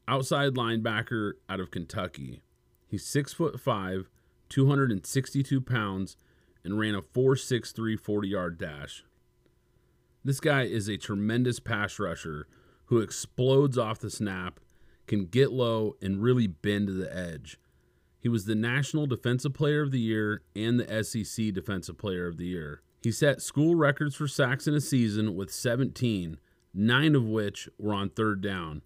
outside 0.07 0.55
linebacker 0.55 1.33
out 1.47 1.59
of 1.59 1.69
Kentucky. 1.69 2.41
He's 2.87 3.05
six 3.05 3.33
foot 3.33 3.59
five, 3.59 4.09
262 4.49 5.61
pounds, 5.61 6.17
and 6.63 6.79
ran 6.79 6.95
a 6.95 7.03
4.63 7.03 7.99
40 7.99 8.27
yard 8.27 8.57
dash. 8.57 9.03
This 10.25 10.39
guy 10.39 10.63
is 10.63 10.87
a 10.87 10.97
tremendous 10.97 11.59
pass 11.59 11.99
rusher 11.99 12.47
who 12.85 12.97
explodes 12.97 13.77
off 13.77 13.99
the 13.99 14.09
snap, 14.09 14.59
can 15.05 15.27
get 15.27 15.51
low, 15.51 15.97
and 16.01 16.19
really 16.19 16.47
bend 16.47 16.87
to 16.87 16.93
the 16.93 17.15
edge. 17.15 17.59
He 18.27 18.29
was 18.29 18.43
the 18.43 18.55
National 18.55 19.07
Defensive 19.07 19.53
Player 19.53 19.81
of 19.81 19.91
the 19.91 20.01
Year 20.01 20.41
and 20.53 20.77
the 20.77 21.01
SEC 21.01 21.53
Defensive 21.53 21.97
Player 21.97 22.27
of 22.27 22.35
the 22.35 22.47
Year. 22.47 22.81
He 23.01 23.09
set 23.09 23.41
school 23.41 23.75
records 23.75 24.15
for 24.15 24.27
sacks 24.27 24.67
in 24.67 24.73
a 24.73 24.81
season 24.81 25.33
with 25.33 25.49
17, 25.49 26.37
nine 26.73 27.15
of 27.15 27.23
which 27.23 27.69
were 27.77 27.93
on 27.93 28.09
third 28.09 28.41
down, 28.41 28.81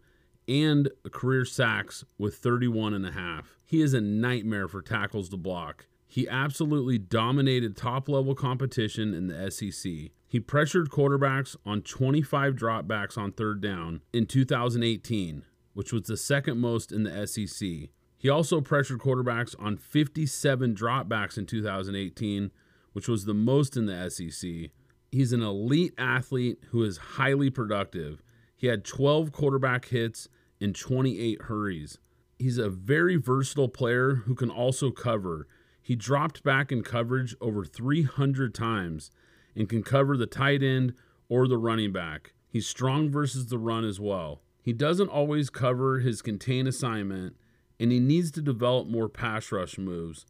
and 0.48 0.92
a 1.04 1.10
career 1.10 1.44
sacks 1.44 2.06
with 2.20 2.36
31 2.36 2.94
and 2.94 3.04
a 3.04 3.14
half. 3.14 3.58
He 3.66 3.82
is 3.82 3.96
a 3.96 4.00
nightmare 4.00 4.68
for 4.68 4.84
tackles 4.84 5.28
to 5.30 5.38
block. 5.38 5.88
He 6.08 6.30
absolutely 6.30 7.00
dominated 7.00 7.76
top 7.76 8.08
level 8.08 8.36
competition 8.36 9.16
in 9.16 9.26
the 9.26 9.50
SEC. 9.50 10.12
He 10.28 10.40
pressured 10.40 10.92
quarterbacks 10.92 11.56
on 11.66 11.82
25 11.82 12.54
dropbacks 12.54 13.18
on 13.18 13.32
third 13.32 13.60
down 13.60 14.02
in 14.14 14.28
2018, 14.28 15.46
which 15.74 15.92
was 15.92 16.04
the 16.04 16.16
second 16.16 16.60
most 16.60 16.92
in 16.92 17.02
the 17.02 17.26
SEC. 17.26 17.90
He 18.22 18.30
also 18.30 18.62
pressured 18.62 19.00
quarterbacks 19.00 19.56
on 19.58 19.78
57 19.78 20.76
dropbacks 20.76 21.40
in 21.40 21.48
2018, 21.48 22.52
which 22.94 23.08
was 23.08 23.26
the 23.26 23.34
most 23.34 23.76
in 23.76 23.88
the 23.88 24.12
SEC. 24.12 24.70
He's 25.12 25.34
an 25.34 25.42
elite 25.42 25.96
athlete 25.98 26.60
who 26.70 26.84
is 26.84 26.98
highly 26.98 27.50
productive. 27.50 28.22
He 28.56 28.68
had 28.68 28.86
12 28.86 29.32
quarterback 29.32 29.86
hits 29.86 30.30
and 30.62 30.76
28 30.76 31.42
hurries. 31.42 31.98
He's 32.38 32.60
a 32.60 32.70
very 32.70 33.16
versatile 33.16 33.70
player 33.70 34.14
who 34.14 34.36
can 34.36 34.52
also 34.52 34.92
cover. 34.92 35.48
He 35.82 35.96
dropped 35.96 36.44
back 36.44 36.72
in 36.72 36.84
coverage 36.84 37.36
over 37.42 37.66
300 37.66 38.54
times 38.54 39.10
and 39.56 39.68
can 39.68 39.82
cover 39.82 40.16
the 40.16 40.28
tight 40.28 40.62
end 40.62 40.94
or 41.28 41.48
the 41.48 41.58
running 41.58 41.92
back. 41.92 42.34
He's 42.48 42.68
strong 42.68 43.10
versus 43.10 43.48
the 43.48 43.58
run 43.58 43.84
as 43.84 44.00
well. 44.00 44.44
He 44.62 44.74
doesn't 44.74 45.10
always 45.10 45.50
cover 45.50 46.02
his 46.02 46.22
contain 46.22 46.68
assignment, 46.68 47.36
and 47.82 47.92
he 47.92 48.00
needs 48.00 48.30
to 48.30 48.42
develop 48.44 48.88
more 48.88 49.10
pass 49.10 49.52
rush 49.52 49.80
moves. 49.80 50.28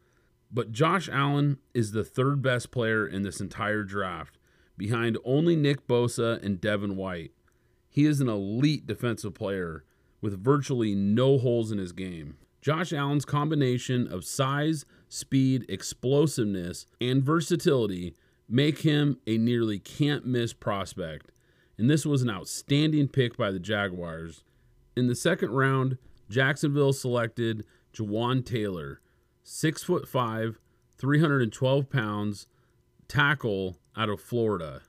But 0.49 0.71
Josh 0.71 1.09
Allen 1.11 1.57
is 1.73 1.91
the 1.91 2.05
third 2.05 2.41
best 2.41 2.71
player 2.71 3.05
in 3.05 3.23
this 3.23 3.41
entire 3.41 3.83
draft, 3.83 4.37
behind 4.77 5.17
only 5.25 5.57
Nick 5.57 5.85
Bosa 5.85 6.41
and 6.41 6.61
Devin 6.61 6.95
White. 6.95 7.31
He 7.89 8.05
is 8.05 8.21
an 8.21 8.29
elite 8.29 8.87
defensive 8.87 9.33
player 9.33 9.83
with 10.21 10.41
virtually 10.41 10.95
no 10.95 11.37
holes 11.37 11.73
in 11.73 11.77
his 11.77 11.91
game. 11.91 12.37
Josh 12.61 12.93
Allen's 12.93 13.25
combination 13.25 14.07
of 14.07 14.23
size, 14.23 14.85
speed, 15.09 15.65
explosiveness, 15.67 16.85
and 17.01 17.21
versatility 17.21 18.15
make 18.47 18.79
him 18.79 19.17
a 19.27 19.37
nearly 19.37 19.77
can't 19.77 20.25
miss 20.25 20.53
prospect. 20.53 21.31
And 21.77 21.89
this 21.89 22.05
was 22.05 22.21
an 22.21 22.29
outstanding 22.29 23.09
pick 23.09 23.35
by 23.35 23.51
the 23.51 23.59
Jaguars. 23.59 24.45
In 24.95 25.07
the 25.07 25.15
second 25.15 25.51
round, 25.51 25.97
Jacksonville 26.31 26.93
selected 26.93 27.65
Jawaan 27.93 28.45
Taylor, 28.45 29.01
six 29.43 29.83
foot 29.83 30.07
five, 30.07 30.59
312 30.97 31.89
pounds, 31.89 32.47
tackle 33.07 33.77
out 33.97 34.09
of 34.09 34.21
Florida. 34.21 34.81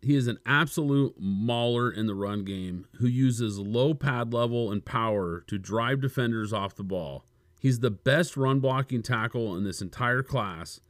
He 0.00 0.14
is 0.14 0.28
an 0.28 0.38
absolute 0.46 1.16
mauler 1.18 1.90
in 1.90 2.06
the 2.06 2.14
run 2.14 2.44
game 2.44 2.86
who 2.98 3.08
uses 3.08 3.58
low 3.58 3.94
pad 3.94 4.32
level 4.32 4.70
and 4.70 4.84
power 4.84 5.42
to 5.48 5.58
drive 5.58 6.00
defenders 6.00 6.52
off 6.52 6.76
the 6.76 6.84
ball. 6.84 7.24
He's 7.58 7.80
the 7.80 7.90
best 7.90 8.36
run 8.36 8.60
blocking 8.60 9.02
tackle 9.02 9.56
in 9.56 9.64
this 9.64 9.80
entire 9.80 10.22
class 10.22 10.80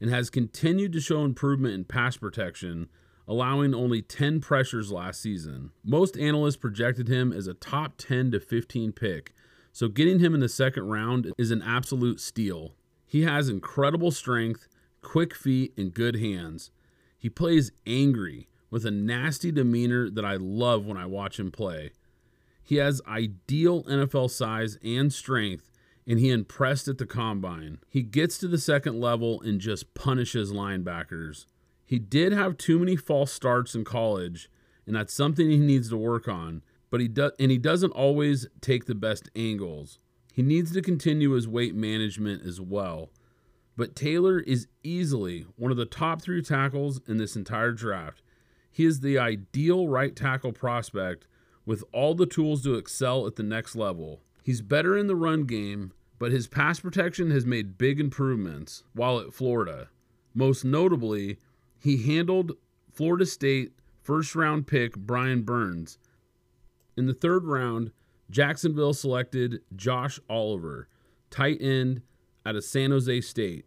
and 0.00 0.08
has 0.08 0.30
continued 0.30 0.92
to 0.92 1.00
show 1.00 1.24
improvement 1.24 1.74
in 1.74 1.84
pass 1.84 2.16
protection, 2.16 2.88
allowing 3.28 3.74
only 3.74 4.00
10 4.00 4.40
pressures 4.40 4.92
last 4.92 5.20
season. 5.20 5.72
Most 5.84 6.16
analysts 6.16 6.56
projected 6.56 7.08
him 7.08 7.32
as 7.32 7.46
a 7.46 7.54
top 7.54 7.94
10 7.98 8.30
to 8.30 8.40
15 8.40 8.92
pick, 8.92 9.34
so 9.72 9.88
getting 9.88 10.18
him 10.18 10.34
in 10.34 10.40
the 10.40 10.48
second 10.48 10.88
round 10.88 11.32
is 11.38 11.50
an 11.50 11.62
absolute 11.62 12.20
steal. 12.20 12.74
He 13.06 13.22
has 13.22 13.48
incredible 13.48 14.10
strength, 14.10 14.68
quick 15.02 15.34
feet, 15.34 15.72
and 15.76 15.92
good 15.92 16.16
hands. 16.16 16.70
He 17.18 17.28
plays 17.28 17.72
angry 17.86 18.48
with 18.70 18.86
a 18.86 18.90
nasty 18.90 19.50
demeanor 19.52 20.08
that 20.10 20.24
I 20.24 20.36
love 20.36 20.86
when 20.86 20.96
I 20.96 21.06
watch 21.06 21.38
him 21.38 21.50
play. 21.50 21.90
He 22.62 22.76
has 22.76 23.02
ideal 23.06 23.82
NFL 23.84 24.30
size 24.30 24.78
and 24.84 25.12
strength, 25.12 25.70
and 26.06 26.20
he 26.20 26.30
impressed 26.30 26.86
at 26.88 26.98
the 26.98 27.06
combine. 27.06 27.78
He 27.88 28.02
gets 28.02 28.38
to 28.38 28.48
the 28.48 28.58
second 28.58 29.00
level 29.00 29.40
and 29.40 29.60
just 29.60 29.94
punishes 29.94 30.52
linebackers. 30.52 31.46
He 31.84 31.98
did 31.98 32.32
have 32.32 32.56
too 32.56 32.78
many 32.78 32.94
false 32.94 33.32
starts 33.32 33.74
in 33.74 33.84
college, 33.84 34.48
and 34.86 34.94
that's 34.94 35.12
something 35.12 35.50
he 35.50 35.58
needs 35.58 35.88
to 35.90 35.96
work 35.96 36.28
on. 36.28 36.62
But 36.90 37.00
he 37.00 37.08
does, 37.08 37.32
and 37.38 37.50
he 37.50 37.58
doesn't 37.58 37.92
always 37.92 38.46
take 38.60 38.86
the 38.86 38.94
best 38.94 39.30
angles. 39.36 39.98
He 40.32 40.42
needs 40.42 40.72
to 40.72 40.82
continue 40.82 41.30
his 41.30 41.48
weight 41.48 41.74
management 41.74 42.44
as 42.44 42.60
well. 42.60 43.10
But 43.76 43.96
Taylor 43.96 44.40
is 44.40 44.66
easily 44.82 45.46
one 45.56 45.70
of 45.70 45.76
the 45.76 45.86
top 45.86 46.20
three 46.20 46.42
tackles 46.42 47.00
in 47.06 47.16
this 47.16 47.36
entire 47.36 47.72
draft. 47.72 48.22
He 48.70 48.84
is 48.84 49.00
the 49.00 49.18
ideal 49.18 49.88
right 49.88 50.14
tackle 50.14 50.52
prospect 50.52 51.26
with 51.64 51.84
all 51.92 52.14
the 52.14 52.26
tools 52.26 52.62
to 52.64 52.74
excel 52.74 53.26
at 53.26 53.36
the 53.36 53.42
next 53.42 53.76
level. 53.76 54.20
He's 54.42 54.62
better 54.62 54.96
in 54.96 55.06
the 55.06 55.16
run 55.16 55.44
game, 55.44 55.92
but 56.18 56.32
his 56.32 56.46
pass 56.46 56.80
protection 56.80 57.30
has 57.30 57.46
made 57.46 57.78
big 57.78 58.00
improvements 58.00 58.84
while 58.92 59.18
at 59.18 59.32
Florida. 59.32 59.88
Most 60.34 60.64
notably, 60.64 61.38
he 61.78 62.02
handled 62.02 62.52
Florida 62.92 63.26
State 63.26 63.72
first 64.02 64.34
round 64.34 64.66
pick 64.66 64.96
Brian 64.96 65.42
Burns. 65.42 65.98
In 66.96 67.06
the 67.06 67.14
third 67.14 67.44
round, 67.44 67.92
Jacksonville 68.30 68.94
selected 68.94 69.60
Josh 69.74 70.20
Oliver, 70.28 70.88
tight 71.30 71.58
end 71.60 72.02
out 72.46 72.56
of 72.56 72.64
San 72.64 72.90
Jose 72.90 73.20
State. 73.22 73.64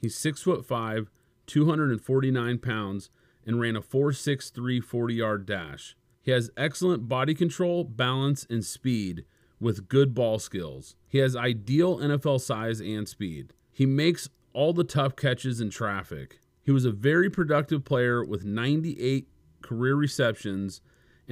He's 0.00 0.16
six 0.16 0.42
foot 0.42 0.66
five, 0.66 1.10
249 1.46 2.58
pounds, 2.58 3.10
and 3.46 3.60
ran 3.60 3.76
a 3.76 3.82
4.63 3.82 4.82
40 4.82 5.14
yard 5.14 5.46
dash. 5.46 5.96
He 6.22 6.30
has 6.30 6.50
excellent 6.56 7.08
body 7.08 7.34
control, 7.34 7.84
balance, 7.84 8.46
and 8.48 8.64
speed 8.64 9.24
with 9.60 9.88
good 9.88 10.14
ball 10.14 10.38
skills. 10.38 10.96
He 11.08 11.18
has 11.18 11.36
ideal 11.36 11.98
NFL 11.98 12.40
size 12.40 12.80
and 12.80 13.08
speed. 13.08 13.54
He 13.72 13.86
makes 13.86 14.28
all 14.52 14.72
the 14.72 14.84
tough 14.84 15.16
catches 15.16 15.60
in 15.60 15.70
traffic. 15.70 16.40
He 16.62 16.70
was 16.70 16.84
a 16.84 16.92
very 16.92 17.30
productive 17.30 17.84
player 17.84 18.24
with 18.24 18.44
98 18.44 19.26
career 19.62 19.94
receptions 19.94 20.80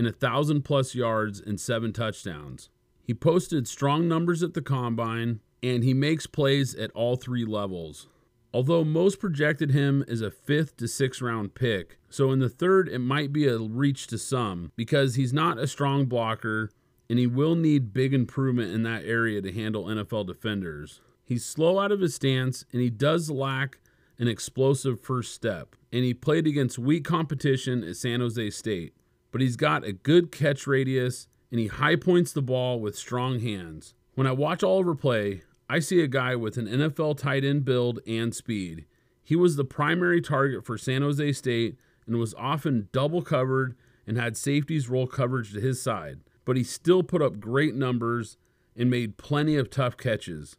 and 0.01 0.07
1,000 0.07 0.63
plus 0.63 0.95
yards 0.95 1.43
and 1.43 1.61
seven 1.61 1.93
touchdowns. 1.93 2.71
He 3.03 3.13
posted 3.13 3.69
strong 3.69 4.09
numbers 4.09 4.43
at 4.43 4.55
the 4.55 4.63
combine, 4.63 5.41
and 5.63 5.85
he 5.85 5.93
makes 5.93 6.27
plays 6.27 6.75
at 6.75 6.91
all 6.93 7.17
three 7.17 7.45
levels. 7.45 8.09
Although 8.55 8.83
most 8.83 9.21
projected 9.21 9.73
him 9.73 10.03
as 10.09 10.23
a 10.23 10.31
fifth 10.31 10.79
to 10.79 10.89
sixth 10.89 11.21
round 11.21 11.55
pick, 11.55 11.99
so 12.09 12.33
in 12.33 12.39
the 12.39 12.49
third 12.49 12.89
it 12.89 13.01
might 13.01 13.31
be 13.31 13.47
a 13.47 13.59
reach 13.59 14.07
to 14.07 14.17
some 14.17 14.73
because 14.75 15.17
he's 15.17 15.35
not 15.35 15.59
a 15.59 15.67
strong 15.67 16.07
blocker 16.07 16.71
and 17.11 17.19
he 17.19 17.27
will 17.27 17.55
need 17.55 17.93
big 17.93 18.15
improvement 18.15 18.73
in 18.73 18.83
that 18.85 19.05
area 19.05 19.43
to 19.43 19.53
handle 19.53 19.85
NFL 19.85 20.27
defenders. 20.27 21.03
He's 21.27 21.45
slow 21.45 21.79
out 21.79 21.93
of 21.93 22.01
his 22.01 22.15
stance 22.15 22.65
and 22.73 22.81
he 22.81 22.89
does 22.89 23.31
lack 23.31 23.81
an 24.19 24.29
explosive 24.29 25.03
first 25.03 25.35
step, 25.35 25.77
and 25.93 26.05
he 26.05 26.15
played 26.15 26.47
against 26.47 26.79
weak 26.79 27.05
competition 27.05 27.85
at 27.85 27.97
San 27.97 28.21
Jose 28.21 28.49
State. 28.49 28.95
But 29.33 29.41
he's 29.41 29.57
got 29.57 29.85
a 29.85 29.93
good 29.93 30.33
catch 30.33 30.67
radius 30.67 31.29
and 31.51 31.61
he 31.61 31.67
high 31.67 31.97
points 31.97 32.33
the 32.33 32.43
ball 32.43 32.81
with 32.81 32.97
strong 32.97 33.41
hands. 33.41 33.95
When 34.15 34.27
I 34.27 34.33
watch 34.33 34.63
Oliver 34.63 34.95
play, 34.95 35.43
I 35.69 35.79
see 35.79 36.03
a 36.03 36.09
guy 36.09 36.35
with 36.37 36.57
an 36.57 36.67
NFL 36.67 37.19
tight 37.19 37.45
end 37.45 37.65
build 37.65 38.01
and 38.07 38.35
speed. 38.35 38.87
He 39.23 39.37
was 39.37 39.57
the 39.57 39.65
primary 39.65 40.21
target 40.21 40.65
for 40.65 40.77
San 40.77 41.03
Jose 41.03 41.33
State 41.33 41.77
and 42.07 42.17
was 42.17 42.35
often 42.35 42.89
double 42.93 43.23
covered 43.23 43.77
and 44.07 44.17
had 44.17 44.37
safeties 44.37 44.89
roll 44.89 45.07
coverage 45.07 45.53
to 45.53 45.61
his 45.61 45.81
side, 45.81 46.19
but 46.45 46.57
he 46.57 46.65
still 46.65 47.05
put 47.05 47.23
up 47.23 47.39
great 47.39 47.75
numbers 47.75 48.37
and 48.77 48.91
made 48.91 49.17
plenty 49.17 49.57
of 49.57 49.71
tough 49.71 49.97
catches. 49.97 50.57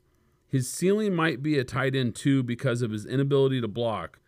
His 0.47 0.69
ceiling 0.69 1.13
might 1.13 1.43
be 1.43 1.57
a 1.57 1.63
tight 1.63 1.95
end 1.95 2.15
too 2.15 2.43
because 2.43 2.81
of 2.81 2.91
his 2.91 3.05
inability 3.05 3.59
to 3.61 3.67
block, 3.67 4.19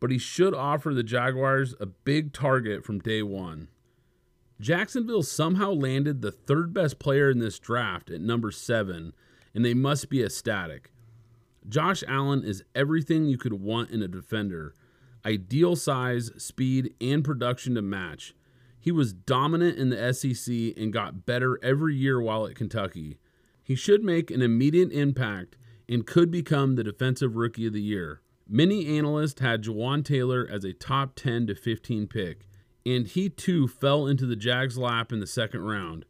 but 0.00 0.10
he 0.10 0.18
should 0.18 0.54
offer 0.54 0.92
the 0.92 1.04
Jaguars 1.04 1.74
a 1.78 1.86
big 1.86 2.32
target 2.32 2.84
from 2.84 2.98
day 2.98 3.22
one. 3.22 3.68
Jacksonville 4.62 5.24
somehow 5.24 5.72
landed 5.72 6.22
the 6.22 6.30
third 6.30 6.72
best 6.72 7.00
player 7.00 7.28
in 7.28 7.40
this 7.40 7.58
draft 7.58 8.10
at 8.10 8.20
number 8.20 8.52
seven 8.52 9.12
and 9.52 9.64
they 9.64 9.74
must 9.74 10.08
be 10.08 10.22
ecstatic. 10.22 10.92
Josh 11.68 12.04
Allen 12.06 12.44
is 12.44 12.62
everything 12.72 13.24
you 13.24 13.36
could 13.36 13.54
want 13.54 13.90
in 13.90 14.02
a 14.02 14.08
defender 14.08 14.74
ideal 15.24 15.76
size, 15.76 16.30
speed, 16.36 16.94
and 17.00 17.24
production 17.24 17.74
to 17.74 17.82
match. 17.82 18.34
He 18.80 18.90
was 18.90 19.12
dominant 19.12 19.78
in 19.78 19.90
the 19.90 20.12
SEC 20.12 20.76
and 20.76 20.92
got 20.92 21.26
better 21.26 21.58
every 21.62 21.94
year 21.94 22.20
while 22.20 22.46
at 22.46 22.56
Kentucky. 22.56 23.18
He 23.62 23.76
should 23.76 24.02
make 24.02 24.30
an 24.30 24.42
immediate 24.42 24.90
impact 24.90 25.56
and 25.88 26.06
could 26.06 26.30
become 26.30 26.74
the 26.74 26.82
Defensive 26.82 27.36
Rookie 27.36 27.68
of 27.68 27.72
the 27.72 27.82
Year. 27.82 28.20
Many 28.48 28.98
analysts 28.98 29.40
had 29.40 29.62
Jawaan 29.62 30.04
Taylor 30.04 30.48
as 30.50 30.64
a 30.64 30.72
top 30.72 31.14
10 31.14 31.46
to 31.46 31.54
15 31.54 32.08
pick, 32.08 32.48
and 32.84 33.06
he 33.06 33.28
too 33.28 33.68
fell 33.68 34.06
into 34.06 34.26
the 34.26 34.36
Jags' 34.36 34.78
lap 34.78 35.12
in 35.12 35.20
the 35.20 35.26
second 35.26 35.62
round. 35.62 36.04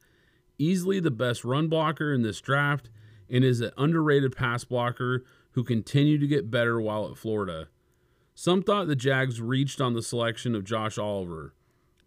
Easily 0.59 1.01
the 1.01 1.11
best 1.11 1.45
run 1.45 1.69
blocker 1.69 2.13
in 2.13 2.23
this 2.23 2.41
draft 2.41 2.89
and 3.29 3.45
is 3.45 3.61
an 3.61 3.73
underrated 3.77 4.37
pass 4.37 4.65
blocker 4.65 5.25
who 5.53 5.65
continued 5.65 6.21
to 6.21 6.27
get 6.27 6.51
better 6.51 6.81
while 6.81 7.11
at 7.11 7.17
Florida. 7.17 7.69
Some 8.35 8.63
thought 8.63 8.87
the 8.87 8.97
Jags 8.97 9.41
reached 9.41 9.81
on 9.81 9.95
the 9.95 10.03
selection 10.03 10.55
of 10.55 10.65
Josh 10.65 10.99
Oliver, 10.99 11.55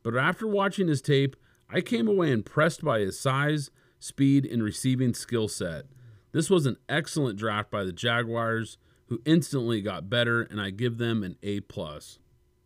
but 0.04 0.16
after 0.16 0.48
watching 0.48 0.88
his 0.88 1.02
tape, 1.02 1.36
I 1.70 1.82
came 1.82 2.08
away 2.08 2.32
impressed 2.32 2.84
by 2.84 3.00
his 3.00 3.20
size, 3.20 3.72
speed, 4.00 4.46
and 4.46 4.64
receiving 4.64 5.14
skill 5.14 5.48
set. 5.48 5.86
This 6.32 6.50
was 6.50 6.66
an 6.66 6.78
excellent 6.90 7.40
draft 7.40 7.72
by 7.72 7.84
the 7.84 7.94
Jaguars, 7.94 8.78
who 9.08 9.22
instantly 9.26 9.82
got 9.82 10.10
better, 10.10 10.42
and 10.42 10.60
I 10.60 10.72
give 10.72 10.98
them 10.98 11.24
an 11.24 11.38
A 11.44 11.62
plus. 11.62 12.20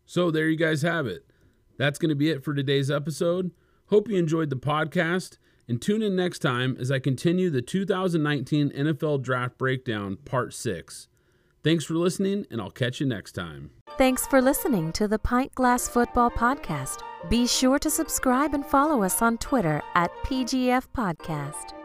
So 0.06 0.30
there 0.30 0.48
you 0.48 0.56
guys 0.56 0.82
have 0.82 1.06
it. 1.06 1.29
That's 1.80 1.98
going 1.98 2.10
to 2.10 2.14
be 2.14 2.28
it 2.28 2.44
for 2.44 2.52
today's 2.52 2.90
episode. 2.90 3.52
Hope 3.86 4.06
you 4.06 4.18
enjoyed 4.18 4.50
the 4.50 4.56
podcast 4.56 5.38
and 5.66 5.80
tune 5.80 6.02
in 6.02 6.14
next 6.14 6.40
time 6.40 6.76
as 6.78 6.90
I 6.90 6.98
continue 6.98 7.48
the 7.48 7.62
2019 7.62 8.68
NFL 8.68 9.22
Draft 9.22 9.56
Breakdown 9.56 10.18
Part 10.26 10.52
6. 10.52 11.08
Thanks 11.64 11.86
for 11.86 11.94
listening, 11.94 12.44
and 12.50 12.60
I'll 12.60 12.70
catch 12.70 13.00
you 13.00 13.06
next 13.06 13.32
time. 13.32 13.70
Thanks 13.96 14.26
for 14.26 14.42
listening 14.42 14.92
to 14.92 15.08
the 15.08 15.18
Pint 15.18 15.54
Glass 15.54 15.88
Football 15.88 16.30
Podcast. 16.30 17.00
Be 17.30 17.46
sure 17.46 17.78
to 17.78 17.88
subscribe 17.88 18.52
and 18.52 18.66
follow 18.66 19.02
us 19.02 19.22
on 19.22 19.38
Twitter 19.38 19.80
at 19.94 20.10
PGF 20.26 20.86
Podcast. 20.94 21.79